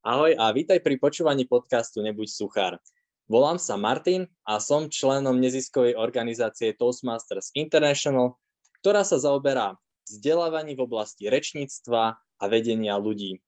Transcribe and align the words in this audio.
Ahoj 0.00 0.32
a 0.40 0.48
vítaj 0.56 0.80
pri 0.80 0.96
počúvaní 0.96 1.44
podcastu 1.44 2.00
Nebuď 2.00 2.32
suchár. 2.32 2.80
Volám 3.28 3.60
sa 3.60 3.76
Martin 3.76 4.32
a 4.48 4.56
som 4.56 4.88
členom 4.88 5.36
neziskovej 5.36 5.92
organizácie 5.92 6.72
Toastmasters 6.72 7.52
International, 7.52 8.40
ktorá 8.80 9.04
sa 9.04 9.20
zaoberá 9.20 9.76
vzdelávaním 10.08 10.80
v 10.80 10.88
oblasti 10.88 11.28
rečníctva 11.28 12.16
a 12.16 12.44
vedenia 12.48 12.96
ľudí. 12.96 13.44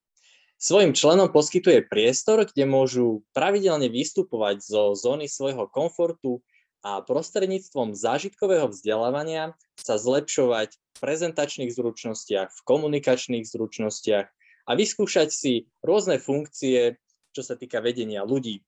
Svojim 0.61 0.93
členom 0.93 1.33
poskytuje 1.33 1.89
priestor, 1.89 2.45
kde 2.45 2.69
môžu 2.69 3.25
pravidelne 3.33 3.89
vystupovať 3.89 4.61
zo 4.61 4.93
zóny 4.93 5.33
svojho 5.33 5.73
komfortu 5.73 6.45
a 6.85 7.01
prostredníctvom 7.01 7.97
zážitkového 7.97 8.69
vzdelávania 8.69 9.57
sa 9.81 9.97
zlepšovať 9.97 10.77
v 10.77 10.97
prezentačných 11.01 11.73
zručnostiach, 11.73 12.53
v 12.53 12.61
komunikačných 12.69 13.49
zručnostiach 13.49 14.29
a 14.67 14.71
vyskúšať 14.79 15.29
si 15.33 15.67
rôzne 15.83 16.23
funkcie, 16.23 16.99
čo 17.35 17.43
sa 17.43 17.59
týka 17.59 17.83
vedenia 17.83 18.23
ľudí. 18.23 18.63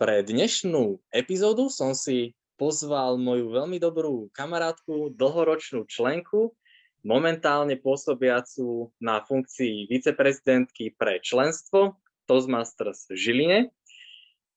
Pre 0.00 0.16
dnešnú 0.24 0.96
epizódu 1.12 1.68
som 1.68 1.92
si 1.92 2.32
pozval 2.56 3.20
moju 3.20 3.52
veľmi 3.52 3.76
dobrú 3.76 4.32
kamarátku, 4.32 5.12
dlhoročnú 5.12 5.84
členku, 5.84 6.56
momentálne 7.04 7.76
pôsobiacu 7.80 8.92
na 9.00 9.24
funkcii 9.24 9.88
viceprezidentky 9.88 10.92
pre 10.96 11.20
členstvo 11.20 12.00
Toastmasters 12.28 13.08
Žiline, 13.12 13.72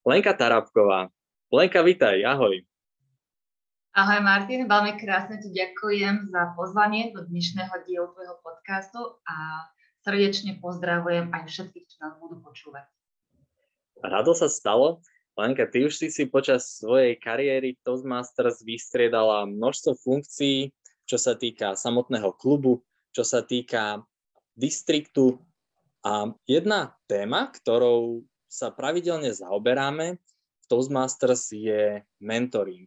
Lenka 0.04 0.36
Tarabková. 0.36 1.08
Lenka, 1.48 1.80
vitaj, 1.80 2.20
ahoj. 2.28 2.60
Ahoj 3.94 4.20
Martin, 4.26 4.66
veľmi 4.66 4.98
krásne 4.98 5.38
ti 5.38 5.54
ďakujem 5.54 6.34
za 6.34 6.58
pozvanie 6.58 7.14
do 7.14 7.24
dnešného 7.30 7.86
dielu 7.86 8.10
tvojho 8.10 8.36
podcastu 8.42 9.00
a 9.30 9.70
Srdečne 10.04 10.60
pozdravujem 10.60 11.32
aj 11.32 11.48
všetkých, 11.48 11.88
čo 11.88 11.98
nás 12.04 12.20
budú 12.20 12.44
počúvať. 12.44 12.84
Rado 14.04 14.36
sa 14.36 14.52
stalo. 14.52 15.00
Lenka, 15.34 15.66
ty 15.66 15.88
už 15.88 15.96
si 15.96 16.08
si 16.14 16.30
počas 16.30 16.78
svojej 16.78 17.18
kariéry 17.18 17.80
Toastmasters 17.82 18.62
vystriedala 18.62 19.50
množstvo 19.50 19.98
funkcií, 19.98 20.70
čo 21.08 21.18
sa 21.18 21.34
týka 21.34 21.74
samotného 21.74 22.36
klubu, 22.36 22.84
čo 23.16 23.26
sa 23.26 23.42
týka 23.42 24.04
distriktu. 24.54 25.40
A 26.04 26.36
jedna 26.46 27.00
téma, 27.08 27.50
ktorou 27.50 28.28
sa 28.52 28.70
pravidelne 28.70 29.34
zaoberáme 29.34 30.20
v 30.62 30.66
Toastmasters 30.70 31.50
je 31.50 32.04
mentoring. 32.22 32.86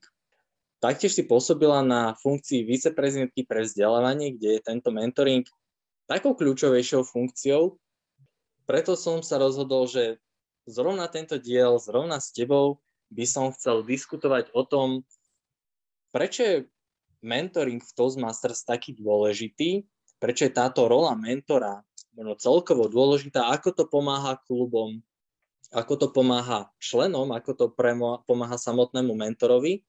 Taktiež 0.78 1.17
si 1.17 1.25
pôsobila 1.25 1.81
na 1.81 2.14
funkcii 2.20 2.62
viceprezidentky 2.62 3.48
pre 3.48 3.64
vzdelávanie, 3.64 4.37
kde 4.37 4.61
je 4.61 4.61
tento 4.62 4.92
mentoring 4.92 5.42
takou 6.07 6.35
kľúčovejšou 6.35 7.03
funkciou. 7.07 7.79
Preto 8.67 8.99
som 8.99 9.23
sa 9.23 9.39
rozhodol, 9.39 9.87
že 9.87 10.19
zrovna 10.67 11.07
tento 11.07 11.39
diel, 11.39 11.79
zrovna 11.79 12.19
s 12.19 12.35
tebou 12.35 12.83
by 13.15 13.23
som 13.23 13.55
chcel 13.55 13.87
diskutovať 13.87 14.51
o 14.51 14.67
tom, 14.67 15.07
prečo 16.11 16.43
je 16.43 16.57
mentoring 17.23 17.79
v 17.79 17.95
Toastmasters 17.95 18.67
taký 18.67 18.99
dôležitý, 18.99 19.87
prečo 20.19 20.47
je 20.47 20.53
táto 20.55 20.91
rola 20.91 21.15
mentora 21.15 21.87
možno 22.17 22.34
celkovo 22.41 22.89
dôležitá, 22.89 23.53
ako 23.53 23.77
to 23.77 23.84
pomáha 23.84 24.41
klubom, 24.49 25.05
ako 25.69 25.95
to 26.01 26.07
pomáha 26.09 26.73
členom, 26.81 27.29
ako 27.31 27.53
to 27.53 27.67
pomáha 28.25 28.57
samotnému 28.57 29.12
mentorovi. 29.12 29.84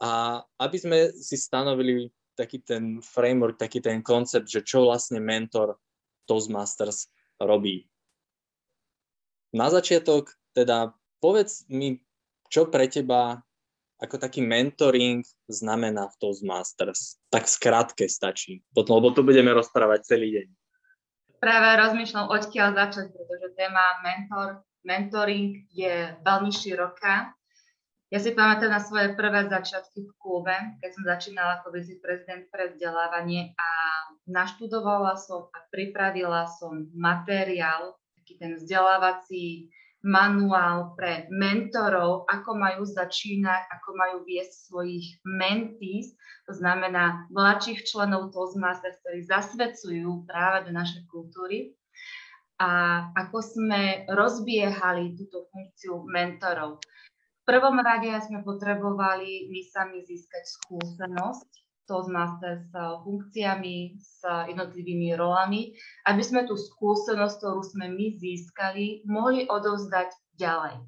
A 0.00 0.40
aby 0.60 0.76
sme 0.76 0.98
si 1.16 1.36
stanovili 1.36 2.12
taký 2.36 2.60
ten 2.62 3.00
framework, 3.00 3.56
taký 3.56 3.80
ten 3.80 4.04
koncept, 4.04 4.46
že 4.46 4.62
čo 4.62 4.84
vlastne 4.84 5.18
mentor 5.18 5.80
Toastmasters 6.28 7.08
robí. 7.40 7.88
Na 9.56 9.72
začiatok 9.72 10.30
teda 10.52 10.92
povedz 11.18 11.64
mi, 11.72 11.98
čo 12.52 12.68
pre 12.68 12.86
teba 12.92 13.40
ako 13.96 14.20
taký 14.20 14.44
mentoring 14.44 15.24
znamená 15.48 16.12
v 16.12 16.18
Toastmasters. 16.20 17.16
Tak 17.32 17.48
skrátke 17.48 18.04
stačí, 18.12 18.60
potom, 18.76 19.00
lebo 19.00 19.16
tu 19.16 19.24
budeme 19.24 19.48
rozprávať 19.56 20.04
celý 20.04 20.28
deň. 20.36 20.46
Práve 21.40 21.68
rozmýšľam, 21.80 22.28
odkiaľ 22.32 22.68
začať, 22.76 23.06
pretože 23.12 23.56
téma 23.56 24.00
mentor, 24.04 24.60
mentoring 24.84 25.64
je 25.72 26.12
veľmi 26.20 26.52
široká 26.52 27.32
ja 28.06 28.18
si 28.22 28.30
pamätám 28.30 28.70
na 28.70 28.78
svoje 28.78 29.18
prvé 29.18 29.50
začiatky 29.50 30.06
v 30.06 30.12
klube, 30.22 30.54
keď 30.78 30.90
som 30.94 31.02
začínala 31.02 31.52
ako 31.58 31.74
viceprezident 31.74 32.46
pre 32.54 32.70
vzdelávanie 32.70 33.58
a 33.58 33.68
naštudovala 34.30 35.18
som 35.18 35.50
a 35.50 35.58
pripravila 35.74 36.46
som 36.46 36.86
materiál, 36.94 37.98
taký 38.22 38.38
ten 38.38 38.54
vzdelávací 38.54 39.74
manuál 40.06 40.94
pre 40.94 41.26
mentorov, 41.34 42.30
ako 42.30 42.54
majú 42.54 42.86
začínať, 42.86 43.66
ako 43.74 43.88
majú 43.98 44.16
viesť 44.22 44.70
svojich 44.70 45.06
mentees, 45.26 46.14
to 46.46 46.54
znamená 46.54 47.26
mladších 47.34 47.82
členov 47.90 48.30
Toastmasters, 48.30 49.02
ktorí 49.02 49.26
zasvedcujú 49.26 50.30
práve 50.30 50.70
do 50.70 50.72
našej 50.78 51.10
kultúry. 51.10 51.74
A 52.56 53.02
ako 53.12 53.42
sme 53.44 54.08
rozbiehali 54.08 55.12
túto 55.18 55.50
funkciu 55.52 56.06
mentorov 56.08 56.80
prvom 57.46 57.78
rade 57.78 58.10
sme 58.26 58.42
potrebovali 58.42 59.48
my 59.48 59.60
sami 59.70 60.02
získať 60.02 60.44
skúsenosť, 60.44 61.48
to 61.86 62.02
znamená 62.02 62.58
s 62.58 62.74
funkciami, 63.06 63.94
s 63.94 64.18
jednotlivými 64.26 65.14
rolami, 65.14 65.70
aby 66.10 66.22
sme 66.22 66.42
tú 66.42 66.58
skúsenosť, 66.58 67.34
ktorú 67.38 67.62
sme 67.62 67.86
my 67.94 68.18
získali, 68.18 69.06
mohli 69.06 69.46
odovzdať 69.46 70.10
ďalej. 70.34 70.82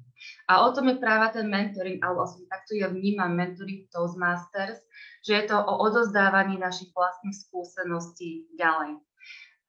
A 0.51 0.67
o 0.67 0.75
tom 0.75 0.91
je 0.91 0.99
práve 0.99 1.39
ten 1.39 1.47
mentoring, 1.47 2.03
alebo 2.03 2.27
aspoň 2.27 2.43
takto 2.51 2.75
ja 2.75 2.91
vnímam 2.91 3.31
mentoring 3.31 3.87
Toastmasters, 3.87 4.83
že 5.23 5.39
je 5.39 5.43
to 5.47 5.55
o 5.55 5.73
odozdávaní 5.87 6.59
našich 6.59 6.91
vlastných 6.91 7.39
skúseností 7.47 8.51
ďalej. 8.59 8.99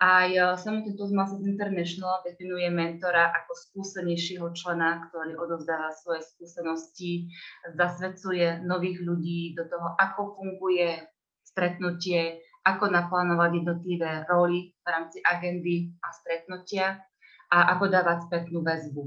Aj 0.01 0.33
e, 0.33 0.41
samotný 0.57 0.97
Toastmasters 0.97 1.45
International 1.45 2.25
definuje 2.25 2.73
mentora 2.73 3.37
ako 3.37 3.53
skúsenejšieho 3.53 4.49
člena, 4.57 5.05
ktorý 5.13 5.37
odovzdáva 5.37 5.93
svoje 5.93 6.25
skúsenosti, 6.25 7.29
zasvedcuje 7.77 8.65
nových 8.65 9.05
ľudí 9.05 9.53
do 9.53 9.69
toho, 9.69 9.93
ako 10.01 10.41
funguje 10.41 11.05
stretnutie, 11.45 12.41
ako 12.65 12.89
naplánovať 12.89 13.61
jednotlivé 13.61 14.25
roly 14.25 14.73
v 14.81 14.87
rámci 14.89 15.21
agendy 15.21 15.93
a 16.01 16.09
stretnutia 16.17 17.05
a 17.53 17.77
ako 17.77 17.93
dávať 17.93 18.25
spätnú 18.25 18.65
väzbu. 18.65 19.05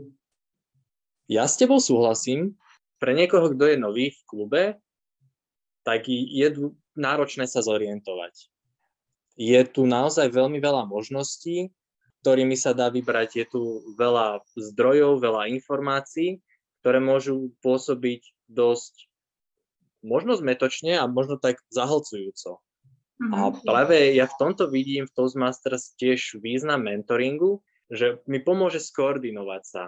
Ja 1.25 1.49
s 1.49 1.57
tebou 1.57 1.81
súhlasím. 1.81 2.53
Pre 3.01 3.17
niekoho, 3.17 3.49
kto 3.49 3.65
je 3.65 3.77
nový 3.81 4.13
v 4.13 4.21
klube, 4.29 4.63
tak 5.81 6.05
je 6.05 6.47
náročné 6.93 7.49
sa 7.49 7.65
zorientovať 7.65 8.52
je 9.33 9.61
tu 9.65 9.89
naozaj 9.89 10.29
veľmi 10.29 10.61
veľa 10.61 10.85
možností, 10.85 11.73
ktorými 12.21 12.55
sa 12.55 12.71
dá 12.71 12.87
vybrať. 12.87 13.29
Je 13.43 13.45
tu 13.49 13.61
veľa 13.97 14.45
zdrojov, 14.55 15.19
veľa 15.19 15.51
informácií, 15.59 16.39
ktoré 16.81 17.03
môžu 17.03 17.51
pôsobiť 17.65 18.21
dosť 18.47 19.09
možno 20.03 20.35
zmetočne 20.35 20.99
a 20.99 21.07
možno 21.07 21.39
tak 21.39 21.63
zahlcujúco. 21.71 22.59
Mm-hmm. 22.59 23.31
A 23.33 23.37
mhm. 23.39 23.53
práve 23.63 23.97
ja 24.13 24.25
v 24.27 24.37
tomto 24.39 24.67
vidím 24.67 25.07
v 25.07 25.15
Toastmasters 25.15 25.95
tiež 25.95 26.41
význam 26.43 26.83
mentoringu, 26.83 27.63
že 27.87 28.19
mi 28.27 28.41
pomôže 28.43 28.83
skoordinovať 28.83 29.63
sa, 29.63 29.83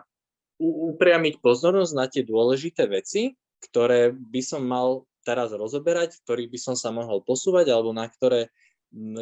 U- 0.55 0.95
upriamiť 0.95 1.43
pozornosť 1.43 1.93
na 1.99 2.07
tie 2.07 2.23
dôležité 2.23 2.87
veci, 2.87 3.35
ktoré 3.59 4.15
by 4.15 4.39
som 4.39 4.63
mal 4.63 5.03
teraz 5.27 5.51
rozoberať, 5.51 6.21
ktorých 6.23 6.47
by 6.53 6.59
som 6.61 6.75
sa 6.79 6.95
mohol 6.95 7.19
posúvať 7.25 7.73
alebo 7.73 7.91
na 7.91 8.07
ktoré 8.07 8.53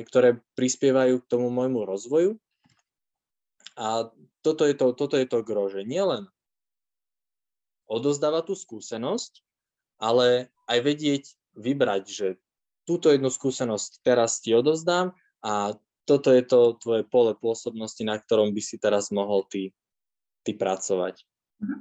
ktoré 0.09 0.41
prispievajú 0.57 1.23
k 1.23 1.29
tomu 1.29 1.49
môjmu 1.49 1.85
rozvoju. 1.87 2.37
A 3.79 4.09
toto 4.45 4.67
je 4.67 4.75
to, 4.77 4.93
toto 4.93 5.15
je 5.17 5.25
to 5.25 5.41
gro, 5.41 5.71
že 5.71 5.87
nielen 5.87 6.29
odozdáva 7.89 8.41
tú 8.41 8.57
skúsenosť, 8.57 9.43
ale 9.99 10.49
aj 10.69 10.79
vedieť 10.81 11.23
vybrať, 11.57 12.03
že 12.09 12.27
túto 12.83 13.11
jednu 13.11 13.31
skúsenosť 13.31 14.03
teraz 14.03 14.41
ti 14.43 14.51
odozdám 14.51 15.15
a 15.43 15.77
toto 16.03 16.35
je 16.35 16.43
to 16.43 16.75
tvoje 16.83 17.07
pole 17.07 17.31
pôsobnosti, 17.39 18.03
na 18.03 18.19
ktorom 18.19 18.51
by 18.51 18.61
si 18.61 18.75
teraz 18.75 19.07
mohol 19.07 19.47
ty, 19.47 19.71
ty 20.43 20.51
pracovať. 20.51 21.23
Mhm. 21.63 21.75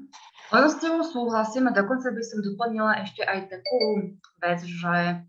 Ono 0.53 0.69
s 0.69 0.77
tebou 0.79 1.03
súhlasím 1.03 1.73
a 1.73 1.75
dokonca 1.75 2.13
by 2.13 2.23
som 2.23 2.45
doplnila 2.45 3.03
ešte 3.03 3.25
aj 3.25 3.51
takú 3.51 3.81
vec, 4.39 4.61
že 4.63 5.25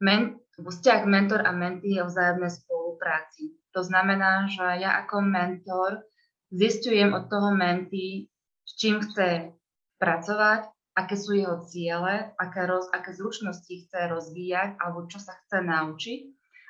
men, 0.00 0.40
vzťah 0.66 1.06
mentor 1.06 1.46
a 1.46 1.54
mentee 1.54 1.98
je 1.98 2.02
o 2.02 2.10
vzájomnej 2.10 2.50
spolupráci. 2.50 3.54
To 3.70 3.86
znamená, 3.86 4.50
že 4.50 4.82
ja 4.82 4.98
ako 5.06 5.22
mentor 5.22 6.02
zistujem 6.50 7.14
od 7.14 7.30
toho 7.30 7.54
mentee, 7.54 8.26
s 8.66 8.72
čím 8.74 8.98
chce 8.98 9.54
pracovať, 10.02 10.66
aké 10.98 11.14
sú 11.14 11.38
jeho 11.38 11.62
ciele, 11.62 12.34
aké, 12.34 12.66
roz, 12.66 12.90
aké 12.90 13.14
zručnosti 13.14 13.70
chce 13.70 14.10
rozvíjať 14.10 14.74
alebo 14.82 15.06
čo 15.06 15.22
sa 15.22 15.38
chce 15.46 15.62
naučiť. 15.62 16.20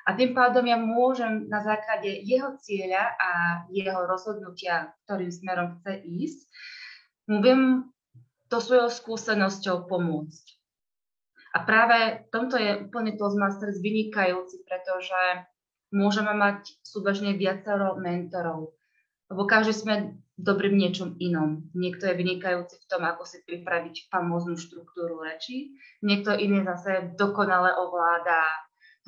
A 0.05 0.13
tým 0.17 0.33
pádom 0.33 0.65
ja 0.65 0.77
môžem 0.77 1.49
na 1.49 1.61
základe 1.61 2.09
jeho 2.25 2.57
cieľa 2.61 3.13
a 3.17 3.29
jeho 3.69 4.05
rozhodnutia, 4.09 4.93
ktorým 5.05 5.29
smerom 5.33 5.81
chce 5.81 6.01
ísť, 6.01 6.39
mu 7.29 7.45
viem 7.45 7.85
to 8.49 8.57
svojou 8.57 8.89
skúsenosťou 8.89 9.85
pomôcť. 9.85 10.58
A 11.49 11.65
práve 11.65 12.29
tomto 12.29 12.61
je 12.61 12.85
úplne 12.85 13.17
Toastmasters 13.17 13.81
vynikajúci, 13.81 14.61
pretože 14.65 15.49
môžeme 15.89 16.33
mať 16.37 16.77
súbežne 16.85 17.33
viacero 17.33 17.97
mentorov, 17.97 18.77
lebo 19.33 19.49
každý 19.49 19.73
sme 19.73 19.95
dobrý 20.37 20.71
v 20.71 20.79
niečom 20.85 21.17
inom. 21.17 21.65
Niekto 21.73 22.07
je 22.07 22.15
vynikajúci 22.15 22.75
v 22.79 22.87
tom, 22.87 23.01
ako 23.03 23.25
si 23.25 23.41
pripraviť 23.43 24.07
famóznu 24.13 24.55
štruktúru 24.55 25.19
reči, 25.25 25.73
niekto 26.05 26.37
iný 26.37 26.61
zase 26.63 27.17
dokonale 27.17 27.73
ovláda 27.75 28.45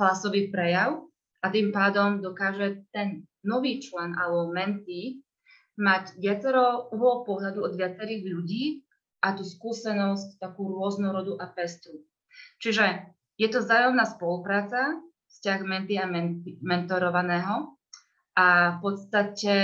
hlasový 0.01 0.49
prejav 0.49 1.07
a 1.45 1.47
tým 1.53 1.69
pádom 1.69 2.19
dokáže 2.19 2.89
ten 2.89 3.29
nový 3.45 3.77
člen 3.81 4.17
alebo 4.17 4.49
mentee 4.49 5.21
mať 5.79 6.17
viacero 6.19 6.91
uhol 6.93 7.23
pohľadu 7.25 7.63
od 7.63 7.73
viacerých 7.77 8.23
ľudí 8.27 8.63
a 9.21 9.33
tú 9.37 9.45
skúsenosť 9.45 10.41
takú 10.41 10.67
rôznorodú 10.67 11.37
a 11.37 11.49
pestru. 11.49 12.01
Čiže 12.61 13.13
je 13.37 13.47
to 13.49 13.63
vzájomná 13.65 14.05
spolupráca, 14.05 15.01
vzťah 15.31 15.59
menty 15.63 15.95
a 15.97 16.05
mentorovaného 16.61 17.79
a 18.37 18.75
v 18.75 18.77
podstate 18.83 19.55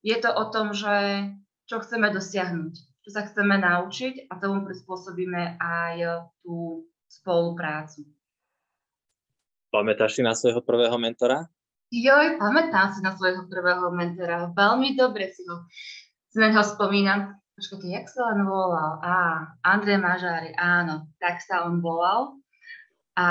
je 0.00 0.16
to 0.20 0.30
o 0.30 0.44
tom, 0.48 0.72
že 0.72 1.28
čo 1.64 1.80
chceme 1.80 2.12
dosiahnuť, 2.12 2.74
čo 3.04 3.10
sa 3.10 3.24
chceme 3.24 3.56
naučiť 3.56 4.28
a 4.28 4.40
tomu 4.40 4.64
prispôsobíme 4.64 5.56
aj 5.60 6.28
tú 6.44 6.86
spoluprácu. 7.08 8.04
Pamätáš 9.72 10.20
si 10.20 10.22
na 10.22 10.38
svojho 10.38 10.62
prvého 10.62 10.94
mentora? 11.00 11.50
Joj, 11.90 12.38
pamätám 12.38 12.94
si 12.94 13.00
na 13.02 13.14
svojho 13.14 13.46
prvého 13.50 13.90
mentora. 13.90 14.50
Veľmi 14.54 14.94
dobre 14.94 15.30
si 15.34 15.42
ho, 15.46 15.66
si 16.30 16.38
na 16.38 16.50
neho 16.50 16.62
spomínam. 16.62 17.34
Počkajte, 17.54 17.86
jak 17.86 18.10
sa 18.10 18.34
len 18.34 18.42
volal? 18.50 18.98
Á, 18.98 19.46
Andrej 19.62 20.02
Mažári, 20.02 20.50
áno, 20.58 21.06
tak 21.22 21.38
sa 21.38 21.62
on 21.70 21.78
volal. 21.78 22.34
A 23.14 23.26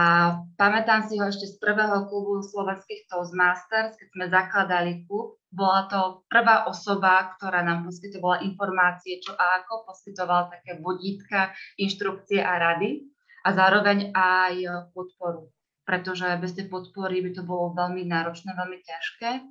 pamätám 0.56 1.04
si 1.12 1.20
ho 1.20 1.28
ešte 1.28 1.44
z 1.44 1.60
prvého 1.60 2.08
klubu 2.08 2.40
slovenských 2.40 3.12
Toastmasters, 3.12 4.00
keď 4.00 4.08
sme 4.16 4.26
zakladali 4.32 4.92
klub. 5.04 5.36
Bola 5.52 5.92
to 5.92 6.24
prvá 6.32 6.64
osoba, 6.72 7.36
ktorá 7.36 7.68
nám 7.68 7.84
poskytovala 7.84 8.48
informácie, 8.48 9.20
čo 9.20 9.36
a 9.36 9.60
ako, 9.60 9.92
poskytovala 9.92 10.56
také 10.56 10.80
vodítka, 10.80 11.52
inštrukcie 11.76 12.40
a 12.40 12.56
rady 12.56 13.04
a 13.44 13.52
zároveň 13.52 14.16
aj 14.16 14.88
podporu. 14.96 15.52
Pretože 15.84 16.32
bez 16.40 16.56
tej 16.56 16.72
podpory 16.72 17.20
by 17.20 17.36
to 17.36 17.44
bolo 17.44 17.76
veľmi 17.76 18.08
náročné, 18.08 18.56
veľmi 18.56 18.80
ťažké 18.88 19.44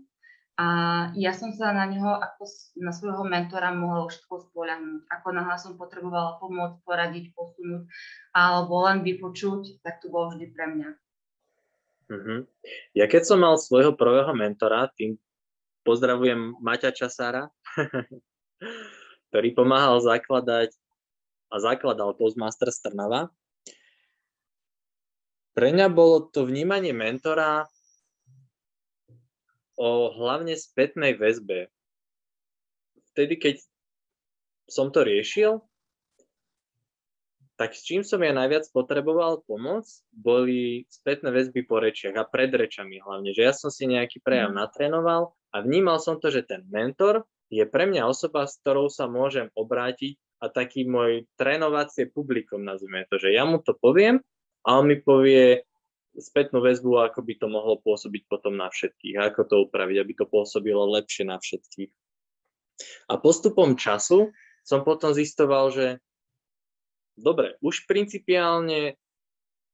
a 0.61 0.69
ja 1.17 1.33
som 1.33 1.49
sa 1.57 1.73
na 1.73 1.89
neho 1.89 2.13
ako 2.13 2.45
na 2.77 2.93
svojho 2.93 3.25
mentora 3.25 3.73
mohla 3.73 4.05
všetko 4.05 4.53
spoľahnúť. 4.53 5.09
Ako 5.09 5.29
náhle 5.33 5.57
som 5.57 5.81
potrebovala 5.81 6.37
pomôcť, 6.45 6.77
poradiť, 6.85 7.25
posunúť 7.33 7.89
alebo 8.37 8.85
len 8.85 9.01
vypočuť, 9.01 9.81
tak 9.81 10.05
to 10.05 10.13
bolo 10.13 10.37
vždy 10.37 10.53
pre 10.53 10.67
mňa. 10.69 10.89
Uh-huh. 12.13 12.41
Ja 12.93 13.09
keď 13.09 13.23
som 13.25 13.41
mal 13.41 13.57
svojho 13.57 13.97
prvého 13.97 14.29
mentora, 14.37 14.93
tým 14.93 15.17
pozdravujem 15.89 16.61
Maťa 16.61 16.93
Časára, 16.93 17.49
ktorý 19.33 19.49
pomáhal 19.57 20.05
zakladať 20.05 20.77
a 21.49 21.57
zakladal 21.65 22.13
Toastmaster 22.13 22.69
Trnava. 22.69 23.33
Pre 25.57 25.69
mňa 25.69 25.89
bolo 25.89 26.29
to 26.29 26.45
vnímanie 26.45 26.93
mentora 26.93 27.65
o 29.83 30.15
hlavne 30.15 30.55
spätnej 30.55 31.19
väzbe. 31.19 31.67
Vtedy, 33.11 33.35
keď 33.35 33.57
som 34.71 34.95
to 34.95 35.03
riešil, 35.03 35.59
tak 37.59 37.75
s 37.75 37.83
čím 37.83 38.07
som 38.07 38.23
ja 38.23 38.31
najviac 38.31 38.71
potreboval 38.71 39.43
pomoc, 39.43 39.85
boli 40.15 40.87
spätné 40.87 41.35
väzby 41.35 41.67
po 41.67 41.83
rečiach 41.83 42.15
a 42.15 42.25
pred 42.25 42.55
rečami 42.55 43.03
hlavne, 43.03 43.35
že 43.35 43.43
ja 43.43 43.53
som 43.53 43.75
si 43.75 43.91
nejaký 43.91 44.23
prejav 44.23 44.55
mm. 44.55 44.59
natrénoval 44.59 45.35
a 45.51 45.57
vnímal 45.61 45.99
som 45.99 46.23
to, 46.23 46.31
že 46.31 46.47
ten 46.47 46.63
mentor 46.71 47.27
je 47.53 47.63
pre 47.69 47.85
mňa 47.85 48.09
osoba, 48.09 48.49
s 48.49 48.57
ktorou 48.63 48.89
sa 48.89 49.11
môžem 49.11 49.53
obrátiť 49.53 50.17
a 50.43 50.49
taký 50.49 50.89
môj 50.89 51.29
trénovacie 51.37 52.09
publikum, 52.09 52.65
nazvime 52.65 53.05
to, 53.07 53.21
že 53.21 53.31
ja 53.31 53.45
mu 53.45 53.61
to 53.61 53.77
poviem 53.77 54.19
a 54.65 54.81
on 54.81 54.89
mi 54.89 54.99
povie, 54.99 55.63
spätnú 56.19 56.61
väzbu, 56.61 57.09
ako 57.09 57.25
by 57.25 57.35
to 57.41 57.47
mohlo 57.49 57.81
pôsobiť 57.81 58.29
potom 58.29 58.61
na 58.61 58.69
všetkých, 58.69 59.17
ako 59.17 59.41
to 59.49 59.57
upraviť, 59.69 59.97
aby 60.01 60.13
to 60.13 60.27
pôsobilo 60.29 60.85
lepšie 60.93 61.25
na 61.25 61.41
všetkých. 61.41 61.91
A 63.09 63.17
postupom 63.17 63.79
času 63.79 64.33
som 64.63 64.85
potom 64.85 65.17
zistoval, 65.17 65.73
že 65.73 65.87
dobre, 67.17 67.57
už 67.65 67.89
principiálne 67.89 69.01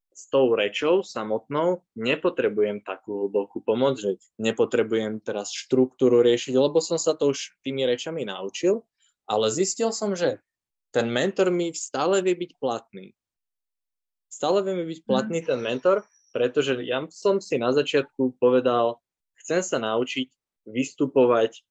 s 0.09 0.27
tou 0.27 0.51
rečou 0.51 0.99
samotnou 0.99 1.85
nepotrebujem 1.95 2.83
takú 2.83 3.27
hlbokú 3.27 3.63
pomoc, 3.63 3.99
že 3.99 4.19
nepotrebujem 4.35 5.23
teraz 5.23 5.55
štruktúru 5.55 6.19
riešiť, 6.19 6.59
lebo 6.59 6.83
som 6.83 6.99
sa 6.99 7.15
to 7.15 7.31
už 7.31 7.55
tými 7.63 7.87
rečami 7.87 8.27
naučil, 8.27 8.83
ale 9.29 9.47
zistil 9.47 9.95
som, 9.95 10.17
že 10.17 10.43
ten 10.91 11.07
mentor 11.07 11.53
mi 11.53 11.71
stále 11.71 12.19
vie 12.25 12.35
byť 12.35 12.51
platný. 12.57 13.13
Stále 14.27 14.65
vie 14.65 14.73
mi 14.75 14.85
byť 14.89 14.99
platný 15.05 15.39
mhm. 15.41 15.47
ten 15.47 15.59
mentor 15.61 15.97
pretože 16.29 16.77
ja 16.85 17.01
som 17.09 17.41
si 17.41 17.57
na 17.57 17.73
začiatku 17.73 18.37
povedal, 18.37 19.01
chcem 19.41 19.61
sa 19.65 19.77
naučiť 19.81 20.29
vystupovať 20.69 21.65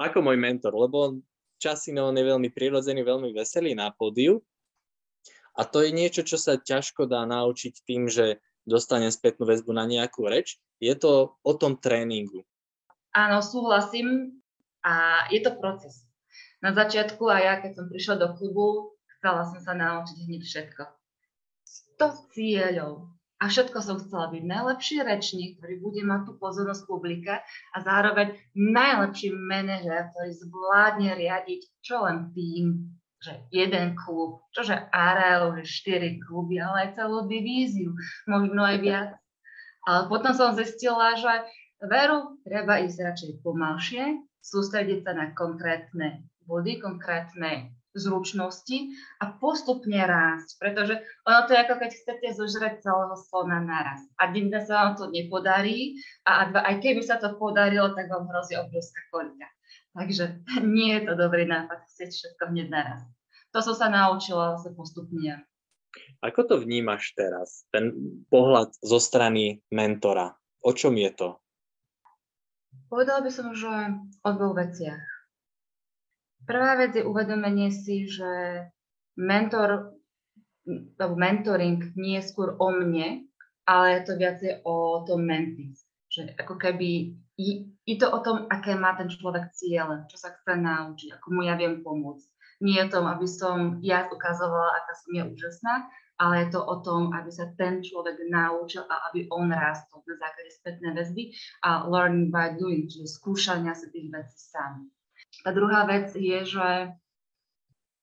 ako 0.00 0.18
môj 0.24 0.38
mentor, 0.40 0.74
lebo 0.74 0.96
on 0.98 1.12
časino 1.62 2.10
je 2.10 2.24
veľmi 2.24 2.50
prirodzený, 2.50 3.06
veľmi 3.06 3.30
veselý 3.30 3.76
na 3.78 3.94
pódiu 3.94 4.42
a 5.54 5.62
to 5.62 5.86
je 5.86 5.94
niečo, 5.94 6.26
čo 6.26 6.34
sa 6.34 6.58
ťažko 6.58 7.06
dá 7.06 7.22
naučiť 7.22 7.74
tým, 7.86 8.10
že 8.10 8.42
dostanem 8.66 9.14
spätnú 9.14 9.46
väzbu 9.46 9.70
na 9.70 9.86
nejakú 9.86 10.26
reč. 10.26 10.58
Je 10.82 10.90
to 10.98 11.38
o 11.38 11.52
tom 11.54 11.78
tréningu. 11.78 12.42
Áno, 13.14 13.38
súhlasím 13.38 14.40
a 14.82 15.24
je 15.30 15.38
to 15.38 15.54
proces. 15.54 16.10
Na 16.58 16.74
začiatku 16.74 17.30
a 17.30 17.38
ja, 17.38 17.54
keď 17.62 17.78
som 17.78 17.86
prišla 17.86 18.16
do 18.18 18.28
klubu, 18.34 18.98
chcela 19.18 19.46
som 19.46 19.62
sa 19.62 19.78
naučiť 19.78 20.26
hneď 20.26 20.42
všetko. 20.42 20.82
100 22.02 22.34
cieľov, 22.34 23.13
a 23.42 23.50
všetko 23.50 23.78
som 23.82 23.96
chcela 23.98 24.30
byť 24.30 24.42
najlepší 24.46 25.02
rečník, 25.02 25.58
ktorý 25.58 25.74
bude 25.82 26.02
mať 26.06 26.20
tú 26.30 26.32
pozornosť 26.38 26.82
publika 26.86 27.42
a 27.74 27.76
zároveň 27.82 28.38
najlepší 28.54 29.34
manažer, 29.34 30.14
ktorý 30.14 30.30
zvládne 30.38 31.10
riadiť 31.18 31.60
čo 31.82 32.06
len 32.06 32.30
tým, 32.30 32.94
že 33.24 33.40
jeden 33.50 33.96
klub, 33.96 34.44
čože 34.52 34.76
Arel, 34.92 35.56
že 35.60 35.64
štyri 35.64 36.20
kluby, 36.22 36.60
ale 36.60 36.88
aj 36.88 37.00
celú 37.00 37.24
divíziu, 37.24 37.96
možno 38.28 38.60
aj 38.60 38.76
viac. 38.84 39.10
Ale 39.84 40.08
potom 40.08 40.32
som 40.36 40.56
zistila, 40.56 41.16
že 41.16 41.44
veru 41.80 42.40
treba 42.44 42.80
ísť 42.84 42.98
radšej 43.00 43.32
pomalšie, 43.40 44.24
sústrediť 44.44 45.04
sa 45.04 45.12
na 45.16 45.26
konkrétne 45.32 46.24
body, 46.44 46.80
konkrétne 46.80 47.72
zručnosti 47.94 48.98
a 49.22 49.38
postupne 49.38 50.02
rásť, 50.02 50.58
pretože 50.58 50.94
ono 51.22 51.46
to 51.46 51.54
je 51.54 51.62
ako 51.62 51.74
keď 51.78 51.90
chcete 51.94 52.28
zožrať 52.34 52.82
celého 52.82 53.14
slona 53.30 53.62
naraz. 53.62 54.02
A 54.18 54.34
dnes 54.34 54.66
sa 54.66 54.84
vám 54.84 54.94
to 54.98 55.06
nepodarí 55.08 56.02
a 56.26 56.50
aj 56.50 56.82
keby 56.82 57.00
sa 57.06 57.22
to 57.22 57.38
podarilo, 57.38 57.94
tak 57.94 58.10
vám 58.10 58.26
hrozí 58.26 58.58
obrovská 58.58 59.00
koľka. 59.14 59.46
Takže 59.94 60.42
nie 60.76 60.98
je 60.98 61.02
to 61.06 61.12
dobrý 61.14 61.46
nápad 61.46 61.86
chcieť 61.94 62.10
všetko 62.10 62.42
hneď 62.50 62.68
naraz. 62.68 63.00
To 63.54 63.62
som 63.62 63.78
sa 63.78 63.86
naučila 63.86 64.58
zase 64.58 64.74
postupne. 64.74 65.46
Ako 66.26 66.42
to 66.42 66.58
vnímaš 66.58 67.14
teraz, 67.14 67.70
ten 67.70 67.94
pohľad 68.26 68.74
zo 68.82 68.98
strany 68.98 69.62
mentora? 69.70 70.34
O 70.58 70.74
čom 70.74 70.98
je 70.98 71.06
to? 71.14 71.38
Povedala 72.90 73.22
by 73.22 73.30
som, 73.30 73.54
že 73.54 73.70
o 74.26 74.30
dvoch 74.34 74.58
veciach. 74.58 75.13
Prvá 76.44 76.76
vec 76.76 76.92
je 76.92 77.04
uvedomenie 77.04 77.72
si, 77.72 78.04
že 78.04 78.64
mentor, 79.16 79.96
mentoring 80.98 81.92
nie 81.96 82.20
je 82.20 82.28
skôr 82.28 82.56
o 82.60 82.68
mne, 82.68 83.28
ale 83.64 83.86
je 83.96 84.00
to 84.04 84.12
viacej 84.20 84.52
o 84.64 85.04
tom 85.08 85.24
mentis. 85.24 85.84
Že 86.12 86.36
ako 86.36 86.54
keby 86.60 87.16
je 87.84 87.96
to 87.96 88.06
o 88.12 88.18
tom, 88.22 88.46
aké 88.52 88.76
má 88.76 88.94
ten 88.94 89.10
človek 89.10 89.50
ciele, 89.56 90.06
čo 90.06 90.16
sa 90.20 90.30
chce 90.30 90.54
naučiť, 90.54 91.18
ako 91.18 91.26
mu 91.32 91.40
ja 91.42 91.58
viem 91.58 91.82
pomôcť. 91.82 92.28
Nie 92.62 92.86
je 92.86 92.92
tom, 92.94 93.10
aby 93.10 93.26
som 93.26 93.82
ja 93.82 94.06
ukazovala, 94.06 94.78
aká 94.78 94.92
som 94.94 95.10
je 95.10 95.22
úžasná, 95.26 95.90
ale 96.22 96.46
je 96.46 96.54
to 96.54 96.62
o 96.62 96.76
tom, 96.86 97.10
aby 97.10 97.26
sa 97.34 97.50
ten 97.58 97.82
človek 97.82 98.14
naučil 98.30 98.86
a 98.86 99.10
aby 99.10 99.26
on 99.34 99.50
rástol 99.50 100.06
na 100.06 100.14
základe 100.14 100.50
spätnej 100.54 100.92
väzby 100.94 101.34
a 101.66 101.90
learning 101.90 102.30
by 102.30 102.54
doing, 102.54 102.86
čiže 102.86 103.10
skúšania 103.18 103.74
sa 103.74 103.90
tých 103.90 104.06
vecí 104.14 104.38
sám. 104.38 104.93
A 105.44 105.52
druhá 105.52 105.84
vec 105.84 106.16
je, 106.16 106.40
že 106.48 106.68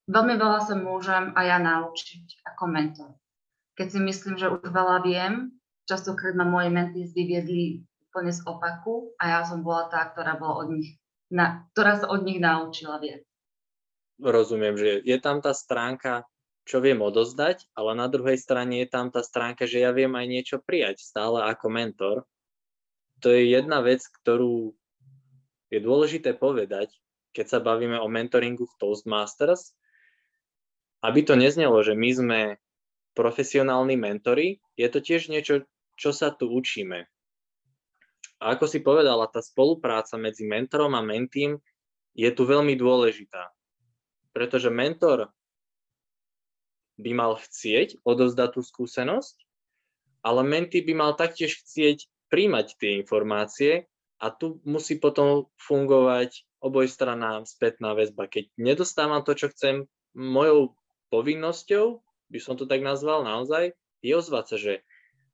veľmi 0.05 0.37
veľa 0.37 0.59
sa 0.69 0.77
môžem 0.77 1.33
aj 1.33 1.45
ja 1.45 1.57
naučiť 1.57 2.45
ako 2.53 2.63
mentor. 2.69 3.11
Keď 3.73 3.87
si 3.97 3.99
myslím, 3.99 4.37
že 4.37 4.53
už 4.53 4.69
veľa 4.69 5.01
viem, 5.01 5.49
častokrát 5.89 6.37
ma 6.37 6.45
moje 6.45 6.69
mentis 6.69 7.17
vyviedli 7.17 7.81
úplne 8.11 8.29
z 8.29 8.45
opaku 8.45 9.15
a 9.17 9.39
ja 9.39 9.39
som 9.41 9.65
bola 9.65 9.89
tá, 9.89 10.05
ktorá, 10.13 10.37
bola 10.37 10.67
od 10.67 10.77
nich, 10.77 11.01
na, 11.33 11.65
ktorá 11.73 11.97
sa 11.97 12.07
od 12.13 12.21
nich 12.27 12.37
naučila 12.37 13.01
viac. 13.01 13.25
Rozumiem, 14.21 14.77
že 14.77 15.01
je 15.01 15.17
tam 15.17 15.41
tá 15.41 15.55
stránka, 15.55 16.29
čo 16.67 16.77
viem 16.77 17.01
odozdať, 17.01 17.65
ale 17.73 17.97
na 17.97 18.05
druhej 18.05 18.37
strane 18.37 18.85
je 18.85 18.87
tam 18.91 19.09
tá 19.09 19.25
stránka, 19.25 19.65
že 19.65 19.81
ja 19.81 19.89
viem 19.89 20.13
aj 20.13 20.27
niečo 20.29 20.57
prijať 20.61 21.01
stále 21.01 21.41
ako 21.41 21.73
mentor. 21.73 22.17
To 23.25 23.33
je 23.33 23.49
jedna 23.49 23.81
vec, 23.81 24.05
ktorú 24.21 24.77
je 25.73 25.79
dôležité 25.81 26.37
povedať, 26.37 26.93
keď 27.31 27.45
sa 27.47 27.59
bavíme 27.63 27.99
o 27.99 28.07
mentoringu 28.11 28.67
v 28.67 28.77
Toastmasters, 28.79 29.75
aby 31.01 31.25
to 31.25 31.33
neznelo, 31.33 31.81
že 31.81 31.97
my 31.97 32.09
sme 32.13 32.39
profesionálni 33.17 33.97
mentori, 33.97 34.61
je 34.77 34.87
to 34.87 34.99
tiež 35.01 35.27
niečo, 35.27 35.65
čo 35.97 36.11
sa 36.13 36.31
tu 36.31 36.47
učíme. 36.47 37.09
A 38.41 38.43
ako 38.57 38.65
si 38.65 38.81
povedala, 38.81 39.29
tá 39.29 39.41
spolupráca 39.41 40.17
medzi 40.17 40.45
mentorom 40.45 40.97
a 40.97 41.05
mentým 41.05 41.61
je 42.17 42.29
tu 42.33 42.43
veľmi 42.45 42.73
dôležitá. 42.73 43.53
Pretože 44.33 44.73
mentor 44.73 45.29
by 46.97 47.11
mal 47.13 47.37
chcieť 47.37 48.01
odovzdať 48.05 48.49
tú 48.57 48.61
skúsenosť, 48.65 49.35
ale 50.21 50.41
menty 50.45 50.85
by 50.85 50.93
mal 50.93 51.11
taktiež 51.17 51.61
chcieť 51.65 52.09
príjmať 52.29 52.77
tie 52.77 52.97
informácie 53.01 53.89
a 54.21 54.29
tu 54.29 54.61
musí 54.63 55.01
potom 55.01 55.49
fungovať 55.57 56.45
obojstranná 56.61 57.41
spätná 57.49 57.97
väzba. 57.97 58.29
Keď 58.29 58.53
nedostávam 58.55 59.25
to, 59.25 59.33
čo 59.33 59.49
chcem, 59.49 59.89
mojou 60.13 60.77
povinnosťou, 61.09 61.99
by 62.31 62.39
som 62.39 62.55
to 62.55 62.69
tak 62.69 62.85
nazval 62.85 63.25
naozaj, 63.25 63.73
je 63.99 64.13
ozvať 64.15 64.45
sa, 64.47 64.57
že 64.57 64.73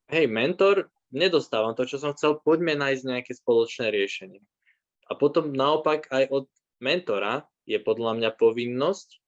hej, 0.10 0.26
mentor, 0.26 0.90
nedostávam 1.12 1.76
to, 1.76 1.86
čo 1.86 2.00
som 2.00 2.16
chcel, 2.16 2.40
poďme 2.40 2.80
nájsť 2.80 3.04
nejaké 3.04 3.32
spoločné 3.36 3.92
riešenie. 3.92 4.42
A 5.08 5.16
potom 5.16 5.56
naopak 5.56 6.10
aj 6.12 6.28
od 6.32 6.46
mentora 6.84 7.48
je 7.68 7.80
podľa 7.80 8.20
mňa 8.20 8.30
povinnosť 8.36 9.20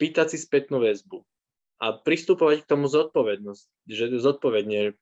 pýtať 0.00 0.32
si 0.34 0.38
spätnú 0.40 0.80
väzbu 0.80 1.22
a 1.80 1.96
pristupovať 1.96 2.64
k 2.64 2.70
tomu 2.70 2.88
zodpovednosť, 2.88 3.64
že 3.88 4.04
zodpovedne 4.16 4.96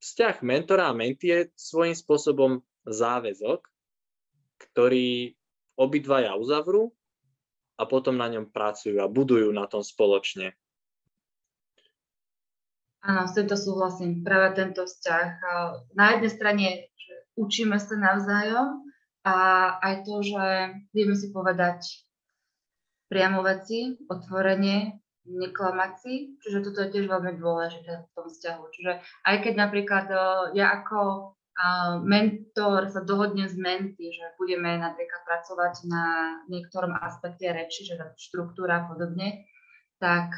vzťah 0.00 0.36
mentora 0.42 0.90
a 0.90 0.96
mentie 0.96 1.52
svojím 1.54 1.94
spôsobom 1.94 2.64
záväzok, 2.88 3.62
ktorý 4.60 5.32
obidvaja 5.80 6.36
uzavrú 6.36 6.92
a 7.80 7.88
potom 7.88 8.20
na 8.20 8.28
ňom 8.28 8.52
pracujú 8.52 9.00
a 9.00 9.08
budujú 9.08 9.48
na 9.56 9.64
tom 9.64 9.80
spoločne. 9.80 10.52
Áno, 13.00 13.24
s 13.24 13.32
týmto 13.32 13.56
súhlasím. 13.56 14.20
Práve 14.20 14.60
tento 14.60 14.84
vzťah. 14.84 15.28
Na 15.96 16.04
jednej 16.12 16.30
strane 16.30 16.66
učíme 17.32 17.80
sa 17.80 17.96
navzájom 17.96 18.84
a 19.24 19.36
aj 19.80 20.04
to, 20.04 20.20
že 20.20 20.44
vieme 20.92 21.16
si 21.16 21.32
povedať 21.32 22.04
priamo 23.08 23.40
veci, 23.40 23.96
otvorenie, 24.04 25.00
neklamať 25.24 25.92
čiže 26.44 26.60
toto 26.60 26.84
je 26.84 26.92
tiež 26.92 27.08
veľmi 27.08 27.40
dôležité 27.40 28.04
v 28.04 28.10
tom 28.12 28.26
vzťahu. 28.28 28.62
Čiže 28.68 28.92
aj 29.00 29.36
keď 29.48 29.54
napríklad 29.56 30.06
ja 30.52 30.76
ako 30.76 31.32
mentor 32.06 32.88
sa 32.88 33.04
dohodne 33.04 33.44
s 33.44 33.56
menty, 33.58 34.12
že 34.14 34.24
budeme 34.40 34.80
napríklad 34.80 35.22
pracovať 35.28 35.74
na 35.90 36.04
niektorom 36.48 36.96
aspekte 36.96 37.52
reči, 37.52 37.84
že 37.84 38.00
štruktúra 38.16 38.84
a 38.84 38.86
podobne, 38.88 39.44
tak 40.00 40.32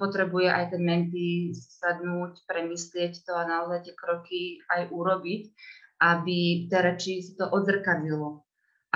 potrebuje 0.00 0.48
aj 0.48 0.64
ten 0.72 0.82
menty 0.82 1.52
sadnúť, 1.52 2.48
premyslieť 2.48 3.28
to 3.28 3.36
a 3.36 3.44
naozaj 3.44 3.84
tie 3.84 3.94
kroky 3.98 4.64
aj 4.72 4.88
urobiť, 4.88 5.42
aby 6.00 6.68
tie 6.72 6.80
reči 6.80 7.20
si 7.20 7.36
to 7.36 7.44
odzrkadlilo. 7.52 8.40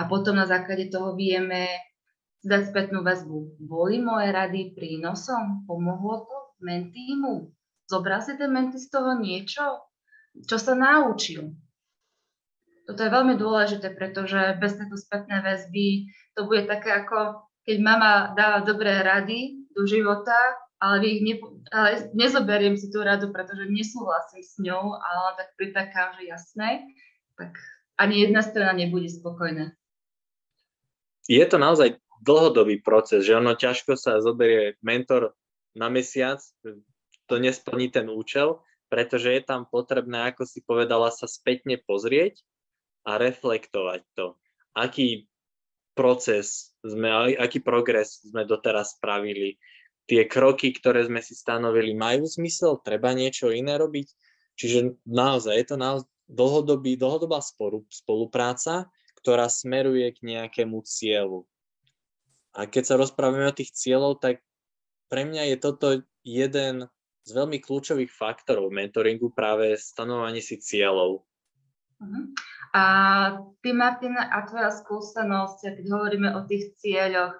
A 0.01 0.09
potom 0.09 0.41
na 0.41 0.49
základe 0.49 0.89
toho 0.89 1.13
vieme 1.13 1.69
zdať 2.41 2.73
spätnú 2.73 3.05
väzbu. 3.05 3.61
Boli 3.61 4.01
moje 4.01 4.33
rady 4.33 4.73
prínosom? 4.73 5.69
Pomohlo 5.69 6.25
to 6.25 6.39
mentímu? 6.65 7.53
Zobral 7.85 8.25
si 8.25 8.33
ten 8.41 8.49
menty 8.49 8.81
z 8.81 8.89
toho 8.89 9.21
niečo? 9.21 9.90
Čo 10.35 10.57
sa 10.57 10.79
naučil. 10.79 11.55
Toto 12.87 13.01
je 13.07 13.11
veľmi 13.11 13.39
dôležité, 13.39 13.95
pretože 13.95 14.59
bez 14.59 14.75
tejto 14.75 14.99
spätnej 14.99 15.43
väzby 15.47 16.11
to 16.35 16.47
bude 16.47 16.67
také 16.67 16.91
ako 16.91 17.51
keď 17.71 17.77
mama 17.79 18.33
dáva 18.35 18.65
dobré 18.65 18.99
rady 19.05 19.69
do 19.77 19.85
života, 19.85 20.35
ale, 20.81 21.05
ich 21.07 21.21
ne, 21.23 21.35
ale 21.71 22.11
nezoberiem 22.17 22.75
si 22.75 22.89
tú 22.89 23.05
radu, 23.05 23.29
pretože 23.31 23.69
nesúhlasím 23.69 24.43
s 24.43 24.57
ňou, 24.59 24.97
ale 24.97 25.29
tak 25.37 25.49
pritakám, 25.61 26.17
že 26.17 26.23
jasné, 26.27 26.89
tak 27.37 27.53
ani 28.01 28.25
jedna 28.25 28.41
strana 28.41 28.73
nebude 28.73 29.13
spokojná. 29.13 29.77
Je 31.29 31.45
to 31.47 31.61
naozaj 31.61 32.01
dlhodobý 32.25 32.81
proces, 32.81 33.29
že 33.29 33.37
ono 33.37 33.55
ťažko 33.55 33.95
sa 33.95 34.19
zoberie 34.25 34.81
mentor 34.81 35.37
na 35.77 35.93
mesiac, 35.93 36.41
to 37.29 37.39
nesplní 37.39 37.93
ten 37.93 38.11
účel, 38.11 38.59
pretože 38.91 39.31
je 39.31 39.43
tam 39.47 39.65
potrebné, 39.71 40.35
ako 40.35 40.43
si 40.45 40.61
povedala, 40.61 41.15
sa 41.15 41.31
spätne 41.31 41.79
pozrieť 41.79 42.43
a 43.07 43.17
reflektovať 43.17 44.03
to. 44.19 44.35
Aký 44.75 45.31
proces 45.95 46.75
sme, 46.83 47.39
aký 47.39 47.63
progres 47.63 48.21
sme 48.27 48.43
doteraz 48.43 48.99
spravili, 48.99 49.57
tie 50.11 50.27
kroky, 50.27 50.75
ktoré 50.75 51.07
sme 51.07 51.23
si 51.23 51.39
stanovili, 51.39 51.95
majú 51.95 52.27
zmysel, 52.27 52.83
treba 52.83 53.15
niečo 53.15 53.55
iné 53.55 53.79
robiť. 53.79 54.11
Čiže 54.59 55.07
naozaj 55.07 55.55
je 55.55 55.67
to 55.71 55.77
naozaj 55.79 56.11
dlhodobý, 56.27 56.99
dlhodobá 56.99 57.39
spolupráca, 57.89 58.91
ktorá 59.23 59.47
smeruje 59.47 60.11
k 60.15 60.19
nejakému 60.35 60.83
cieľu. 60.83 61.47
A 62.51 62.67
keď 62.67 62.83
sa 62.83 62.99
rozprávame 62.99 63.47
o 63.47 63.55
tých 63.55 63.71
cieľov, 63.71 64.19
tak 64.19 64.43
pre 65.07 65.23
mňa 65.27 65.55
je 65.55 65.57
toto 65.63 65.87
jeden 66.27 66.91
z 67.25 67.31
veľmi 67.37 67.61
kľúčových 67.61 68.11
faktorov 68.11 68.73
mentoringu 68.73 69.31
práve 69.31 69.77
stanovanie 69.77 70.41
si 70.41 70.57
cieľov. 70.57 71.23
Uh-huh. 72.01 72.25
A 72.73 72.85
ty, 73.61 73.77
Martina, 73.77 74.31
a 74.31 74.47
tvoja 74.49 74.73
skúsenosť, 74.73 75.77
keď 75.81 75.87
hovoríme 75.91 76.29
o 76.39 76.47
tých 76.49 76.73
cieľoch, 76.81 77.37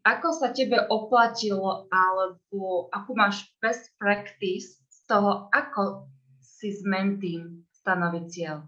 ako 0.00 0.28
sa 0.32 0.48
tebe 0.56 0.80
oplatilo, 0.88 1.86
alebo 1.92 2.88
akú 2.88 3.12
máš 3.12 3.44
best 3.60 3.92
practice 4.00 4.80
z 4.88 4.98
toho, 5.04 5.52
ako 5.52 6.08
si 6.40 6.72
s 6.72 6.80
mentým 6.88 7.68
stanoviť 7.84 8.24
cieľ? 8.32 8.64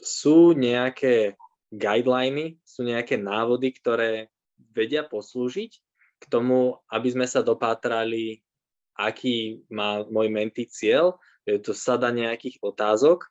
Sú 0.00 0.56
nejaké 0.56 1.36
guideliny, 1.68 2.56
sú 2.64 2.88
nejaké 2.88 3.20
návody, 3.20 3.76
ktoré 3.76 4.32
vedia 4.72 5.04
poslúžiť 5.04 5.72
k 6.18 6.24
tomu, 6.32 6.80
aby 6.88 7.08
sme 7.12 7.26
sa 7.28 7.44
dopátrali 7.44 8.43
aký 8.94 9.66
má 9.70 10.06
môj 10.06 10.30
mentý 10.30 10.66
cieľ, 10.66 11.18
je 11.44 11.60
to 11.60 11.76
sada 11.76 12.08
nejakých 12.14 12.62
otázok. 12.64 13.28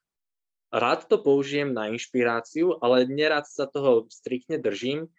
Rád 0.73 1.05
to 1.09 1.21
použijem 1.21 1.73
na 1.73 1.89
inšpiráciu, 1.89 2.77
ale 2.81 3.05
nerad 3.05 3.45
sa 3.45 3.69
toho 3.69 4.09
striktne 4.09 4.57
držím. 4.57 5.09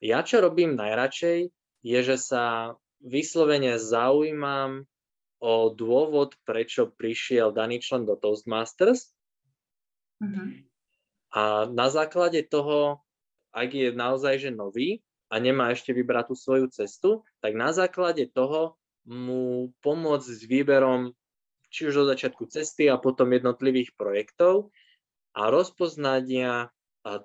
Ja 0.00 0.24
čo 0.24 0.40
robím 0.40 0.76
najradšej, 0.76 1.52
je, 1.84 1.98
že 2.00 2.16
sa 2.16 2.76
vyslovene 3.02 3.76
zaujímam 3.76 4.88
o 5.42 5.74
dôvod, 5.74 6.38
prečo 6.46 6.86
prišiel 6.86 7.50
daný 7.50 7.82
člen 7.82 8.06
do 8.06 8.14
Toastmasters. 8.14 9.10
Mm-hmm. 10.22 10.48
A 11.34 11.66
na 11.66 11.88
základe 11.90 12.46
toho, 12.46 13.02
ak 13.50 13.68
je 13.74 13.88
naozaj 13.90 14.38
že 14.38 14.50
nový 14.54 15.02
a 15.32 15.42
nemá 15.42 15.74
ešte 15.74 15.90
vybrať 15.90 16.30
tú 16.30 16.34
svoju 16.38 16.66
cestu, 16.70 17.10
tak 17.42 17.58
na 17.58 17.74
základe 17.74 18.30
toho 18.30 18.78
mu 19.08 19.74
pomôcť 19.82 20.28
s 20.28 20.42
výberom 20.46 21.10
či 21.72 21.88
už 21.88 22.04
do 22.04 22.04
začiatku 22.12 22.46
cesty 22.52 22.86
a 22.86 23.00
potom 23.00 23.32
jednotlivých 23.32 23.96
projektov 23.96 24.70
a 25.32 25.48
rozpoznania 25.48 26.68